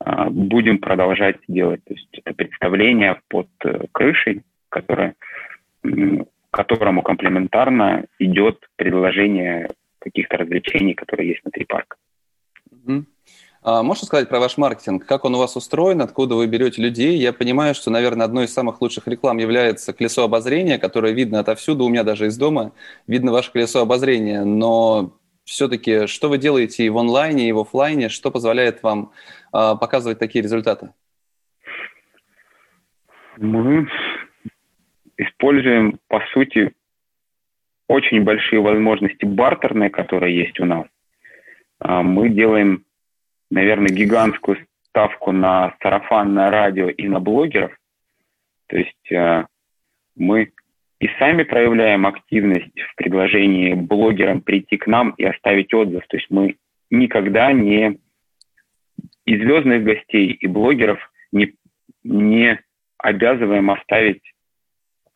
а, 0.00 0.28
будем 0.28 0.78
продолжать 0.78 1.36
делать. 1.46 1.82
То 1.84 1.94
есть 1.94 2.08
это 2.12 2.34
представление 2.34 3.20
под 3.28 3.48
э, 3.64 3.86
крышей, 3.92 4.42
которое, 4.68 5.14
которому 6.50 7.02
комплементарно 7.02 8.04
идет 8.18 8.68
предложение 8.76 9.70
каких-то 10.00 10.36
развлечений, 10.36 10.94
которые 10.94 11.28
есть 11.28 11.42
внутри 11.44 11.64
парка. 11.64 11.96
Mm-hmm. 12.70 13.04
А 13.64 13.82
можешь 13.82 14.04
сказать 14.04 14.28
про 14.28 14.40
ваш 14.40 14.58
маркетинг? 14.58 15.06
Как 15.06 15.24
он 15.24 15.34
у 15.34 15.38
вас 15.38 15.56
устроен? 15.56 16.02
Откуда 16.02 16.34
вы 16.34 16.46
берете 16.46 16.82
людей? 16.82 17.16
Я 17.16 17.32
понимаю, 17.32 17.74
что, 17.74 17.90
наверное, 17.90 18.26
одной 18.26 18.44
из 18.44 18.52
самых 18.52 18.82
лучших 18.82 19.08
реклам 19.08 19.38
является 19.38 19.94
колесо 19.94 20.22
обозрения, 20.22 20.78
которое 20.78 21.14
видно 21.14 21.40
отовсюду. 21.40 21.84
У 21.84 21.88
меня 21.88 22.04
даже 22.04 22.26
из 22.26 22.36
дома 22.36 22.72
видно 23.06 23.32
ваше 23.32 23.50
колесо 23.50 23.80
обозрения. 23.80 24.44
Но 24.44 25.16
все-таки 25.44 26.06
что 26.06 26.28
вы 26.28 26.36
делаете 26.36 26.84
и 26.84 26.90
в 26.90 26.98
онлайне, 26.98 27.48
и 27.48 27.52
в 27.52 27.60
офлайне? 27.60 28.10
Что 28.10 28.30
позволяет 28.30 28.82
вам 28.82 29.12
показывать 29.50 30.18
такие 30.18 30.42
результаты? 30.42 30.90
Мы 33.38 33.88
используем, 35.16 35.98
по 36.08 36.20
сути, 36.34 36.74
очень 37.88 38.24
большие 38.24 38.60
возможности 38.60 39.24
бартерные, 39.24 39.88
которые 39.88 40.36
есть 40.36 40.60
у 40.60 40.66
нас. 40.66 40.86
А, 41.78 42.02
мы 42.02 42.28
делаем, 42.28 42.84
наверное, 43.54 43.88
гигантскую 43.88 44.66
ставку 44.88 45.32
на 45.32 45.76
сарафанное 45.80 46.50
радио 46.50 46.88
и 46.88 47.08
на 47.08 47.20
блогеров. 47.20 47.72
То 48.66 48.76
есть 48.76 49.12
а, 49.12 49.46
мы 50.16 50.52
и 50.98 51.08
сами 51.18 51.44
проявляем 51.44 52.06
активность 52.06 52.80
в 52.80 52.96
предложении 52.96 53.74
блогерам 53.74 54.40
прийти 54.40 54.76
к 54.76 54.86
нам 54.86 55.10
и 55.10 55.24
оставить 55.24 55.72
отзыв. 55.72 56.04
То 56.08 56.16
есть 56.16 56.30
мы 56.30 56.56
никогда 56.90 57.52
не 57.52 57.98
и 59.24 59.36
звездных 59.36 59.84
гостей, 59.84 60.32
и 60.32 60.46
блогеров 60.46 60.98
не, 61.32 61.54
не 62.02 62.60
обязываем 62.98 63.70
оставить 63.70 64.22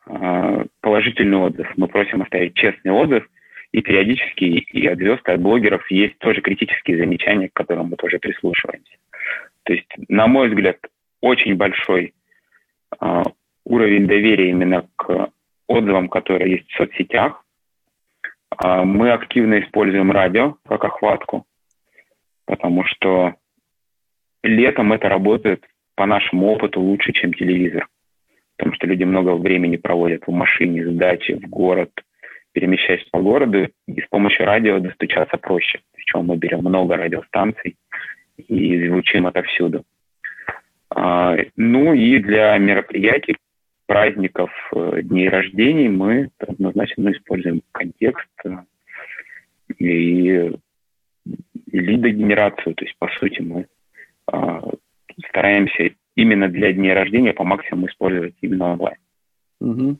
э, 0.07 0.65
положительный 0.81 1.37
отзыв. 1.37 1.71
Мы 1.75 1.87
просим 1.87 2.21
оставить 2.21 2.55
честный 2.55 2.91
отзыв, 2.91 3.29
и 3.71 3.81
периодически 3.81 4.43
и 4.43 4.87
от 4.87 4.97
звезд, 4.97 5.27
и 5.27 5.31
от 5.31 5.41
блогеров 5.41 5.89
есть 5.91 6.17
тоже 6.19 6.41
критические 6.41 6.97
замечания, 6.97 7.49
к 7.49 7.53
которым 7.53 7.87
мы 7.87 7.97
тоже 7.97 8.19
прислушиваемся. 8.19 8.97
То 9.63 9.73
есть, 9.73 9.89
на 10.07 10.27
мой 10.27 10.49
взгляд, 10.49 10.77
очень 11.21 11.55
большой 11.55 12.13
э, 12.99 13.23
уровень 13.65 14.07
доверия 14.07 14.49
именно 14.49 14.87
к 14.95 15.31
отзывам, 15.67 16.09
которые 16.09 16.51
есть 16.53 16.69
в 16.69 16.77
соцсетях. 16.77 17.45
Э, 18.63 18.83
мы 18.83 19.11
активно 19.11 19.59
используем 19.59 20.11
радио 20.11 20.57
как 20.67 20.83
охватку, 20.85 21.45
потому 22.45 22.83
что 22.85 23.35
летом 24.41 24.93
это 24.93 25.09
работает 25.09 25.63
по 25.95 26.07
нашему 26.07 26.47
опыту 26.47 26.81
лучше, 26.81 27.11
чем 27.13 27.33
телевизор. 27.33 27.87
Потому 28.57 28.75
что 28.75 28.87
люди 28.87 29.03
много 29.03 29.35
времени 29.35 29.77
проводят 29.77 30.25
в 30.25 30.31
машине, 30.31 30.85
с 30.85 30.91
дачи, 30.91 31.33
в 31.33 31.47
город, 31.47 31.91
перемещаясь 32.51 33.07
по 33.11 33.19
городу, 33.19 33.69
и 33.87 34.01
с 34.01 34.07
помощью 34.09 34.45
радио 34.45 34.79
достучаться 34.79 35.37
проще. 35.37 35.81
Причем 35.93 36.25
мы 36.25 36.37
берем 36.37 36.59
много 36.59 36.97
радиостанций 36.97 37.77
и 38.37 38.87
звучим 38.87 39.27
отовсюду. 39.27 39.83
А, 40.89 41.35
ну 41.55 41.93
и 41.93 42.19
для 42.19 42.57
мероприятий, 42.57 43.37
праздников, 43.85 44.51
э, 44.75 45.01
дней 45.01 45.29
рождений 45.29 45.89
мы 45.89 46.29
однозначно 46.37 47.11
используем 47.11 47.63
контекст 47.71 48.29
э, 48.45 48.57
и, 49.79 50.51
лидогенерацию. 51.71 52.75
То 52.75 52.85
есть, 52.85 52.95
по 52.99 53.07
сути, 53.19 53.41
мы 53.41 53.67
а, 54.31 54.61
стараемся 55.29 55.91
именно 56.15 56.49
для 56.49 56.71
дней 56.73 56.93
рождения 56.93 57.33
по 57.33 57.43
максимуму 57.43 57.87
использовать 57.87 58.35
именно 58.41 58.73
онлайн. 58.73 58.97
Угу. 59.59 59.97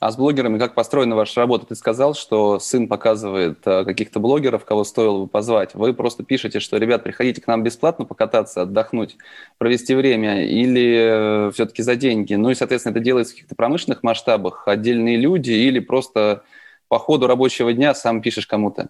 А 0.00 0.10
с 0.10 0.16
блогерами 0.16 0.58
как 0.58 0.74
построена 0.74 1.16
ваша 1.16 1.40
работа? 1.40 1.66
Ты 1.66 1.74
сказал, 1.74 2.14
что 2.14 2.58
сын 2.58 2.88
показывает 2.88 3.58
э, 3.66 3.84
каких-то 3.84 4.20
блогеров, 4.20 4.64
кого 4.64 4.84
стоило 4.84 5.22
бы 5.22 5.26
позвать. 5.26 5.74
Вы 5.74 5.92
просто 5.94 6.24
пишете, 6.24 6.60
что, 6.60 6.78
ребят, 6.78 7.04
приходите 7.04 7.42
к 7.42 7.46
нам 7.46 7.62
бесплатно 7.62 8.04
покататься, 8.04 8.62
отдохнуть, 8.62 9.16
провести 9.58 9.94
время, 9.94 10.44
или 10.46 11.48
э, 11.48 11.50
все-таки 11.52 11.82
за 11.82 11.96
деньги? 11.96 12.34
Ну 12.34 12.50
и, 12.50 12.54
соответственно, 12.54 12.92
это 12.92 13.00
делается 13.00 13.32
в 13.32 13.36
каких-то 13.36 13.54
промышленных 13.54 14.02
масштабах, 14.02 14.66
отдельные 14.66 15.16
люди, 15.16 15.52
или 15.52 15.78
просто 15.78 16.42
по 16.88 16.98
ходу 16.98 17.26
рабочего 17.26 17.72
дня 17.72 17.94
сам 17.94 18.22
пишешь 18.22 18.46
кому-то? 18.46 18.88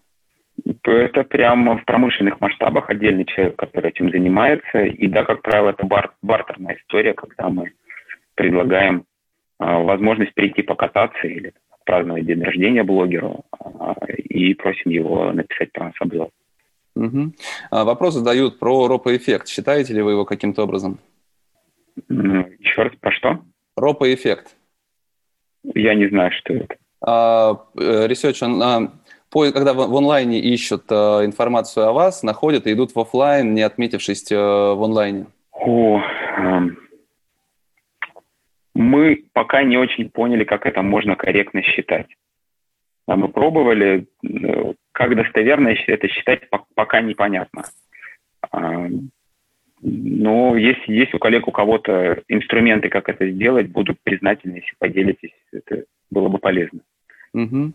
Это 0.85 1.25
прямо 1.25 1.79
в 1.79 1.85
промышленных 1.85 2.41
масштабах 2.41 2.89
отдельный 2.89 3.25
человек, 3.25 3.57
который 3.57 3.91
этим 3.91 4.11
занимается. 4.11 4.85
И 4.85 5.07
да, 5.09 5.25
как 5.25 5.43
правило, 5.43 5.71
это 5.71 5.85
бар 5.85 6.15
бартерная 6.23 6.77
история, 6.77 7.13
когда 7.13 7.49
мы 7.49 7.73
предлагаем 8.35 9.05
возможность 9.59 10.35
прийти 10.35 10.63
покататься 10.63 11.27
или 11.27 11.53
праздновать 11.85 12.27
день 12.27 12.43
рождения 12.43 12.83
блогеру 12.83 13.45
а, 13.53 13.95
и 14.09 14.55
просим 14.55 14.91
его 14.91 15.33
написать 15.33 15.73
про 15.73 15.87
нас 15.87 15.95
обзор. 16.01 16.31
Угу. 16.97 17.33
А, 17.71 17.85
вопрос 17.85 18.15
задают 18.15 18.59
про 18.59 18.89
ропа-эффект. 18.89 19.49
Считаете 19.49 19.95
ли 19.95 20.03
вы 20.03 20.13
его 20.13 20.25
каким-то 20.25 20.63
образом? 20.65 20.99
Еще 22.09 22.83
раз, 22.83 22.93
про 23.01 23.13
что? 23.13 23.39
Ропа-эффект. 23.77 24.57
Я 25.75 25.95
не 25.95 26.09
знаю, 26.09 26.33
что 26.33 26.55
это. 26.55 26.77
А, 27.01 27.67
э, 27.77 28.07
research 28.09 28.43
а, 28.63 28.93
когда 29.53 29.75
в 29.75 29.95
онлайне 29.95 30.41
ищут 30.41 30.85
э, 30.91 30.95
информацию 31.25 31.87
о 31.87 31.93
вас, 31.93 32.23
находят 32.23 32.67
и 32.67 32.73
идут 32.73 32.95
в 32.95 33.01
офлайн, 33.01 33.55
не 33.55 33.63
отметившись 33.63 34.31
э, 34.33 34.37
в 34.37 34.83
онлайне? 34.83 35.27
О, 35.53 36.01
э, 36.01 36.61
мы 38.77 39.25
пока 39.33 39.63
не 39.63 39.79
очень 39.79 40.11
поняли, 40.11 40.45
как 40.45 40.67
это 40.67 40.83
можно 40.83 41.17
корректно 41.17 41.63
считать. 41.63 42.07
А 43.07 43.17
мы 43.17 43.29
пробовали, 43.29 44.07
э, 44.23 44.73
как 44.93 45.17
достоверно 45.17 45.69
это 45.69 46.09
считать, 46.09 46.43
пока 46.75 47.01
непонятно. 47.01 47.65
А, 48.51 48.89
но 49.81 50.57
если 50.57 50.93
есть 50.93 51.15
у 51.15 51.19
коллег 51.19 51.49
у 51.49 51.53
кого-то 51.53 52.23
инструменты, 52.29 52.89
как 52.89 53.09
это 53.09 53.31
сделать, 53.31 53.69
буду 53.69 53.97
признательны, 54.03 54.57
если 54.57 54.75
поделитесь, 54.79 55.35
это 55.53 55.85
было 56.11 56.29
бы 56.29 56.39
полезно. 56.39 56.81
Угу. 57.33 57.73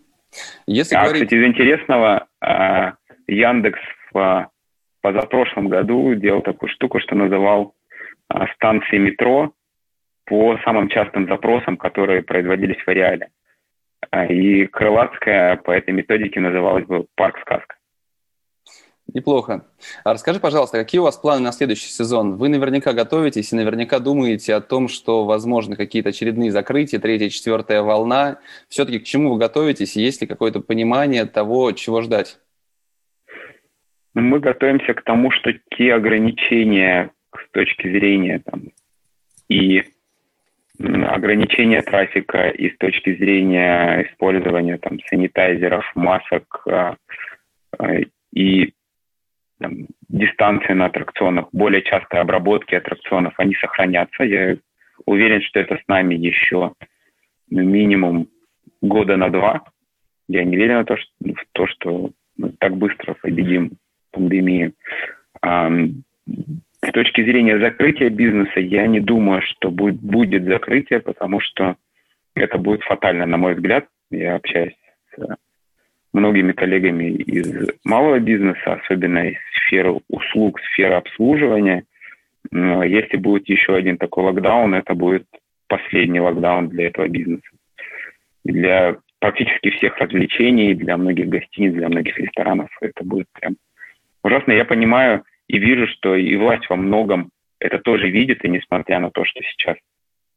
Если 0.66 0.94
а, 0.94 1.04
говорить... 1.04 1.24
кстати, 1.24 1.40
из 1.40 1.46
интересного, 1.46 2.28
а, 2.40 2.94
Яндекс 3.26 3.80
в 4.12 4.50
позапрошлом 5.00 5.68
году 5.68 6.14
делал 6.14 6.42
такую 6.42 6.68
штуку, 6.70 7.00
что 7.00 7.14
называл 7.14 7.74
станции 8.54 8.98
метро 8.98 9.52
по 10.24 10.58
самым 10.64 10.88
частым 10.88 11.26
запросам, 11.26 11.76
которые 11.76 12.22
производились 12.22 12.82
в 12.84 12.88
реале. 12.88 13.28
И 14.28 14.66
Крылатская 14.66 15.56
по 15.56 15.70
этой 15.70 15.92
методике 15.94 16.40
называлась 16.40 16.84
бы 16.86 17.06
«Парк 17.14 17.38
сказка». 17.40 17.76
Неплохо. 19.14 19.66
А 20.04 20.14
расскажи, 20.14 20.40
пожалуйста, 20.40 20.78
какие 20.78 21.00
у 21.00 21.04
вас 21.04 21.18
планы 21.18 21.42
на 21.42 21.52
следующий 21.52 21.88
сезон? 21.88 22.36
Вы 22.36 22.48
наверняка 22.48 22.92
готовитесь 22.94 23.52
и 23.52 23.56
наверняка 23.56 23.98
думаете 23.98 24.54
о 24.54 24.60
том, 24.60 24.88
что 24.88 25.24
возможны 25.24 25.76
какие-то 25.76 26.10
очередные 26.10 26.50
закрытия, 26.50 26.98
третья, 26.98 27.28
четвертая 27.28 27.82
волна. 27.82 28.38
Все-таки 28.68 29.00
к 29.00 29.04
чему 29.04 29.32
вы 29.32 29.38
готовитесь? 29.38 29.96
Есть 29.96 30.22
ли 30.22 30.26
какое-то 30.26 30.60
понимание 30.60 31.26
того, 31.26 31.72
чего 31.72 32.00
ждать? 32.00 32.38
Мы 34.14 34.40
готовимся 34.40 34.94
к 34.94 35.02
тому, 35.02 35.30
что 35.30 35.52
те 35.76 35.94
ограничения 35.94 37.10
с 37.34 37.50
точки 37.50 37.88
зрения 37.88 38.42
там, 38.44 38.70
и 39.48 39.84
ограничения 40.78 41.82
трафика, 41.82 42.48
и 42.48 42.70
с 42.70 42.78
точки 42.78 43.14
зрения 43.16 44.06
использования 44.08 44.78
там, 44.78 44.98
санитайзеров, 45.08 45.84
масок 45.94 46.66
а, 46.66 46.96
а, 47.78 47.96
и 48.32 48.72
там, 49.60 49.86
дистанции 50.08 50.72
на 50.72 50.86
аттракционах, 50.86 51.48
более 51.52 51.82
частой 51.82 52.20
обработки 52.20 52.74
аттракционов, 52.74 53.34
они 53.36 53.54
сохранятся. 53.54 54.24
Я 54.24 54.56
уверен, 55.06 55.42
что 55.42 55.60
это 55.60 55.76
с 55.76 55.88
нами 55.88 56.14
еще 56.14 56.72
ну, 57.50 57.62
минимум 57.62 58.28
года 58.80 59.16
на 59.16 59.30
два. 59.30 59.62
Я 60.28 60.44
не 60.44 60.56
верю 60.56 60.78
на 60.78 60.84
то, 60.84 60.96
что, 60.96 61.10
в 61.20 61.44
то, 61.52 61.66
что 61.66 62.10
мы 62.36 62.50
так 62.58 62.76
быстро 62.76 63.14
победим 63.14 63.72
пандемию. 64.10 64.72
С 66.84 66.90
точки 66.92 67.22
зрения 67.22 67.58
закрытия 67.58 68.10
бизнеса, 68.10 68.60
я 68.60 68.86
не 68.86 69.00
думаю, 69.00 69.42
что 69.42 69.70
будет, 69.70 70.00
будет 70.00 70.44
закрытие, 70.44 71.00
потому 71.00 71.40
что 71.40 71.76
это 72.34 72.58
будет 72.58 72.82
фатально, 72.82 73.26
на 73.26 73.36
мой 73.36 73.54
взгляд. 73.54 73.86
Я 74.10 74.34
общаюсь 74.36 74.74
с 75.14 75.36
многими 76.12 76.52
коллегами 76.52 77.04
из 77.04 77.70
малого 77.84 78.18
бизнеса, 78.18 78.74
особенно 78.74 79.28
из 79.28 79.38
сферы 79.64 80.00
услуг, 80.08 80.60
сферы 80.72 80.94
обслуживания. 80.94 81.84
Если 82.50 83.16
будет 83.16 83.48
еще 83.48 83.76
один 83.76 83.96
такой 83.96 84.24
локдаун, 84.24 84.74
это 84.74 84.94
будет 84.94 85.26
последний 85.68 86.20
локдаун 86.20 86.68
для 86.68 86.88
этого 86.88 87.08
бизнеса. 87.08 87.48
Для 88.44 88.96
практически 89.20 89.70
всех 89.70 89.96
развлечений, 89.98 90.74
для 90.74 90.96
многих 90.96 91.28
гостиниц, 91.28 91.74
для 91.74 91.88
многих 91.88 92.18
ресторанов 92.18 92.68
это 92.80 93.04
будет 93.04 93.28
прям 93.32 93.56
ужасно. 94.24 94.52
Я 94.52 94.64
понимаю 94.64 95.22
и 95.52 95.58
вижу, 95.58 95.86
что 95.86 96.16
и 96.16 96.34
власть 96.36 96.68
во 96.70 96.76
многом 96.76 97.30
это 97.60 97.78
тоже 97.78 98.08
видит, 98.08 98.42
и 98.42 98.48
несмотря 98.48 98.98
на 99.00 99.10
то, 99.10 99.22
что 99.26 99.40
сейчас 99.42 99.76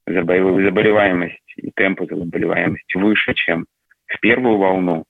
заболеваемость 0.06 1.54
и 1.56 1.72
темпы 1.74 2.06
заболеваемости 2.06 2.98
выше, 2.98 3.34
чем 3.34 3.66
в 4.08 4.20
первую 4.20 4.58
волну, 4.58 5.06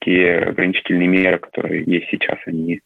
те 0.00 0.38
ограничительные 0.38 1.08
меры, 1.08 1.38
которые 1.38 1.82
есть 1.84 2.06
сейчас, 2.08 2.38
они 2.46 2.80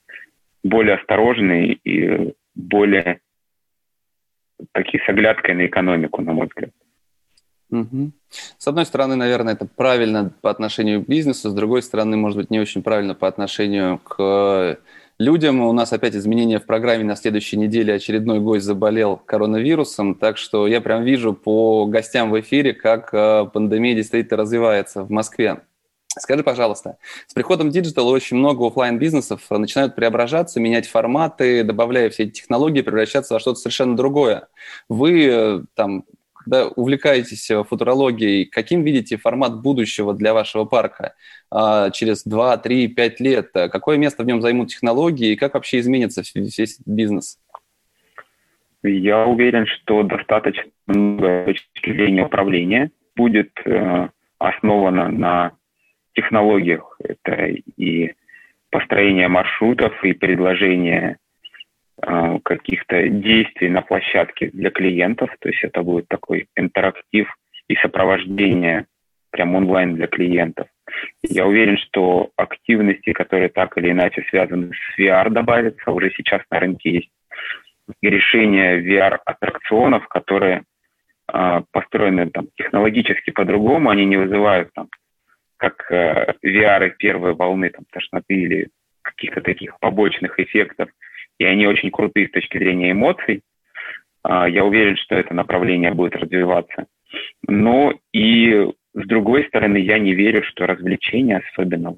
более 0.64 0.94
осторожные 0.96 1.74
и 1.74 2.32
более 2.54 3.20
такие 4.72 5.04
с 5.04 5.08
оглядкой 5.10 5.54
на 5.54 5.66
экономику, 5.66 6.22
на 6.22 6.32
мой 6.32 6.46
взгляд. 6.46 6.70
Угу. 7.70 8.12
С 8.30 8.66
одной 8.66 8.86
стороны, 8.86 9.14
наверное, 9.14 9.52
это 9.52 9.66
правильно 9.66 10.32
по 10.40 10.48
отношению 10.48 11.04
к 11.04 11.08
бизнесу, 11.08 11.50
с 11.50 11.54
другой 11.54 11.82
стороны, 11.82 12.16
может 12.16 12.38
быть, 12.38 12.50
не 12.50 12.60
очень 12.60 12.82
правильно 12.82 13.14
по 13.14 13.28
отношению 13.28 13.98
к 13.98 14.78
людям. 15.20 15.60
У 15.60 15.72
нас 15.72 15.92
опять 15.92 16.16
изменения 16.16 16.58
в 16.58 16.66
программе. 16.66 17.04
На 17.04 17.14
следующей 17.14 17.58
неделе 17.58 17.94
очередной 17.94 18.40
гость 18.40 18.64
заболел 18.64 19.16
коронавирусом. 19.18 20.14
Так 20.14 20.38
что 20.38 20.66
я 20.66 20.80
прям 20.80 21.04
вижу 21.04 21.34
по 21.34 21.84
гостям 21.86 22.30
в 22.30 22.40
эфире, 22.40 22.72
как 22.72 23.12
э, 23.12 23.44
пандемия 23.52 23.94
действительно 23.94 24.38
развивается 24.38 25.04
в 25.04 25.10
Москве. 25.10 25.60
Скажи, 26.18 26.42
пожалуйста, 26.42 26.96
с 27.28 27.34
приходом 27.34 27.70
digital 27.70 28.05
а 28.05 28.10
очень 28.10 28.36
много 28.36 28.66
офлайн 28.66 28.98
бизнесов 28.98 29.42
начинают 29.50 29.94
преображаться, 29.94 30.58
менять 30.58 30.88
форматы, 30.88 31.62
добавляя 31.62 32.10
все 32.10 32.24
эти 32.24 32.40
технологии, 32.40 32.80
превращаться 32.80 33.34
во 33.34 33.40
что-то 33.40 33.60
совершенно 33.60 33.96
другое. 33.96 34.48
Вы 34.88 35.26
э, 35.30 35.60
там 35.74 36.04
когда 36.42 36.68
увлекаетесь 36.68 37.50
э, 37.50 37.62
футурологией, 37.64 38.46
каким 38.46 38.82
видите 38.82 39.16
формат 39.16 39.60
будущего 39.60 40.14
для 40.14 40.34
вашего 40.34 40.64
парка 40.64 41.14
а, 41.50 41.90
через 41.90 42.24
2, 42.24 42.56
3, 42.58 42.88
5 42.88 43.20
лет? 43.20 43.50
Какое 43.52 43.98
место 43.98 44.22
в 44.22 44.26
нем 44.26 44.40
займут 44.40 44.68
технологии 44.68 45.32
и 45.32 45.36
как 45.36 45.54
вообще 45.54 45.80
изменится 45.80 46.22
весь 46.34 46.80
бизнес? 46.86 47.38
Я 48.82 49.26
уверен, 49.26 49.66
что 49.66 50.02
достаточно 50.02 50.70
много 50.86 51.44
точки 51.46 51.92
зрения 51.92 52.24
управления 52.24 52.90
будет 53.14 53.50
э, 53.66 54.08
основано 54.38 55.08
на 55.08 55.52
технологиях. 56.14 56.96
Это 57.04 57.46
и 57.76 58.14
построение 58.70 59.28
маршрутов, 59.28 59.92
и 60.02 60.12
предложение 60.12 61.18
каких-то 62.44 63.08
действий 63.08 63.68
на 63.68 63.82
площадке 63.82 64.50
для 64.50 64.70
клиентов. 64.70 65.30
То 65.40 65.48
есть 65.48 65.62
это 65.62 65.82
будет 65.82 66.08
такой 66.08 66.48
интерактив 66.56 67.28
и 67.68 67.76
сопровождение 67.76 68.86
прям 69.30 69.54
онлайн 69.54 69.94
для 69.94 70.06
клиентов. 70.06 70.68
Я 71.22 71.46
уверен, 71.46 71.78
что 71.78 72.30
активности, 72.36 73.12
которые 73.12 73.48
так 73.48 73.76
или 73.78 73.90
иначе 73.90 74.24
связаны 74.28 74.72
с 74.72 74.98
VR, 74.98 75.30
добавятся. 75.30 75.90
Уже 75.90 76.10
сейчас 76.10 76.42
на 76.50 76.60
рынке 76.60 76.90
есть 76.90 77.10
решения 78.02 78.80
VR-аттракционов, 78.80 80.06
которые 80.08 80.62
э, 81.32 81.62
построены 81.70 82.30
там, 82.30 82.48
технологически 82.56 83.30
по-другому, 83.30 83.90
они 83.90 84.04
не 84.04 84.16
вызывают 84.16 84.72
там, 84.74 84.88
как 85.56 85.90
э, 85.90 86.34
VR 86.44 86.90
первой 86.90 87.34
волны 87.34 87.70
там, 87.70 87.84
тошноты 87.90 88.34
или 88.34 88.68
каких-то 89.02 89.40
таких 89.40 89.78
побочных 89.80 90.38
эффектов, 90.38 90.90
и 91.40 91.44
они 91.44 91.66
очень 91.66 91.90
крутые 91.90 92.28
с 92.28 92.32
точки 92.32 92.58
зрения 92.58 92.92
эмоций. 92.92 93.40
Э, 94.28 94.44
я 94.48 94.64
уверен, 94.64 94.96
что 94.96 95.16
это 95.16 95.34
направление 95.34 95.92
будет 95.92 96.14
развиваться. 96.14 96.86
Но 97.48 97.94
и 98.12 98.70
с 98.92 99.06
другой 99.06 99.46
стороны, 99.46 99.78
я 99.78 99.98
не 99.98 100.12
верю, 100.12 100.42
что 100.44 100.66
развлечения, 100.66 101.42
особенно 101.50 101.96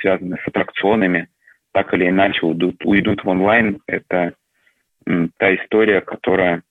связанные 0.00 0.40
с 0.42 0.48
аттракционами, 0.48 1.28
так 1.72 1.92
или 1.92 2.08
иначе 2.08 2.46
уйдут, 2.46 2.76
уйдут 2.84 3.24
в 3.24 3.28
онлайн. 3.28 3.80
Это 3.86 4.34
та 5.04 5.54
история, 5.56 6.00
которая 6.00 6.62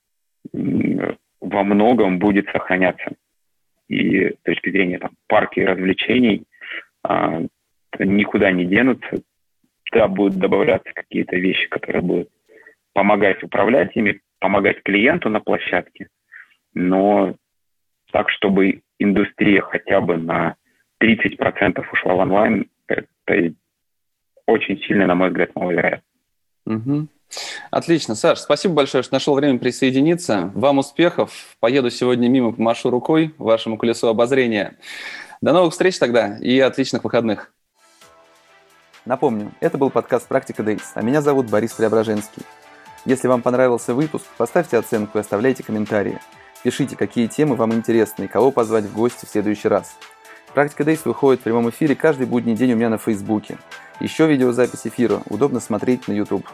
во 0.52 1.64
многом 1.64 2.18
будет 2.18 2.48
сохраняться 2.48 3.12
и 3.88 4.30
с 4.30 4.42
точки 4.42 4.70
зрения 4.70 4.98
там, 4.98 5.10
парка 5.28 5.60
и 5.60 5.64
развлечений 5.64 6.44
а, 7.04 7.42
никуда 7.98 8.50
не 8.50 8.64
денутся. 8.64 9.22
Да, 9.92 10.08
будут 10.08 10.38
добавляться 10.38 10.90
какие-то 10.94 11.36
вещи, 11.36 11.68
которые 11.68 12.02
будут 12.02 12.28
помогать 12.92 13.42
управлять 13.42 13.94
ими, 13.94 14.20
помогать 14.40 14.82
клиенту 14.82 15.28
на 15.28 15.40
площадке, 15.40 16.08
но 16.74 17.36
так, 18.12 18.30
чтобы 18.30 18.80
индустрия 18.98 19.60
хотя 19.62 20.00
бы 20.00 20.16
на 20.16 20.56
30% 21.02 21.84
ушла 21.92 22.14
в 22.14 22.18
онлайн, 22.18 22.70
это 22.88 23.54
очень 24.46 24.78
сильно, 24.82 25.06
на 25.06 25.14
мой 25.14 25.28
взгляд, 25.28 25.54
маловероятно. 25.54 26.02
Угу. 26.66 27.08
Отлично. 27.70 28.14
Саш, 28.14 28.38
спасибо 28.38 28.74
большое, 28.74 29.02
что 29.02 29.14
нашел 29.14 29.34
время 29.34 29.58
присоединиться. 29.58 30.52
Вам 30.54 30.78
успехов. 30.78 31.56
Поеду 31.60 31.90
сегодня 31.90 32.28
мимо, 32.28 32.52
помашу 32.52 32.90
рукой 32.90 33.34
вашему 33.38 33.76
колесу 33.76 34.08
обозрения. 34.08 34.78
До 35.40 35.52
новых 35.52 35.72
встреч 35.72 35.98
тогда 35.98 36.38
и 36.38 36.58
отличных 36.60 37.04
выходных. 37.04 37.52
Напомню, 39.06 39.52
это 39.60 39.78
был 39.78 39.90
подкаст 39.90 40.26
«Практика 40.26 40.64
Дейс», 40.64 40.90
а 40.94 41.00
меня 41.00 41.22
зовут 41.22 41.48
Борис 41.48 41.72
Преображенский. 41.74 42.42
Если 43.04 43.28
вам 43.28 43.40
понравился 43.40 43.94
выпуск, 43.94 44.24
поставьте 44.36 44.76
оценку 44.76 45.16
и 45.16 45.20
оставляйте 45.20 45.62
комментарии. 45.62 46.18
Пишите, 46.64 46.96
какие 46.96 47.28
темы 47.28 47.54
вам 47.54 47.72
интересны 47.72 48.24
и 48.24 48.26
кого 48.28 48.50
позвать 48.50 48.84
в 48.84 48.92
гости 48.92 49.24
в 49.24 49.28
следующий 49.28 49.68
раз. 49.68 49.96
«Практика 50.54 50.82
Дейс» 50.82 51.04
выходит 51.04 51.40
в 51.40 51.44
прямом 51.44 51.70
эфире 51.70 51.94
каждый 51.94 52.26
будний 52.26 52.56
день 52.56 52.72
у 52.72 52.76
меня 52.76 52.88
на 52.88 52.98
Фейсбуке. 52.98 53.58
Еще 54.00 54.26
видеозапись 54.26 54.88
эфира 54.88 55.22
удобно 55.30 55.60
смотреть 55.60 56.08
на 56.08 56.12
YouTube. 56.12 56.44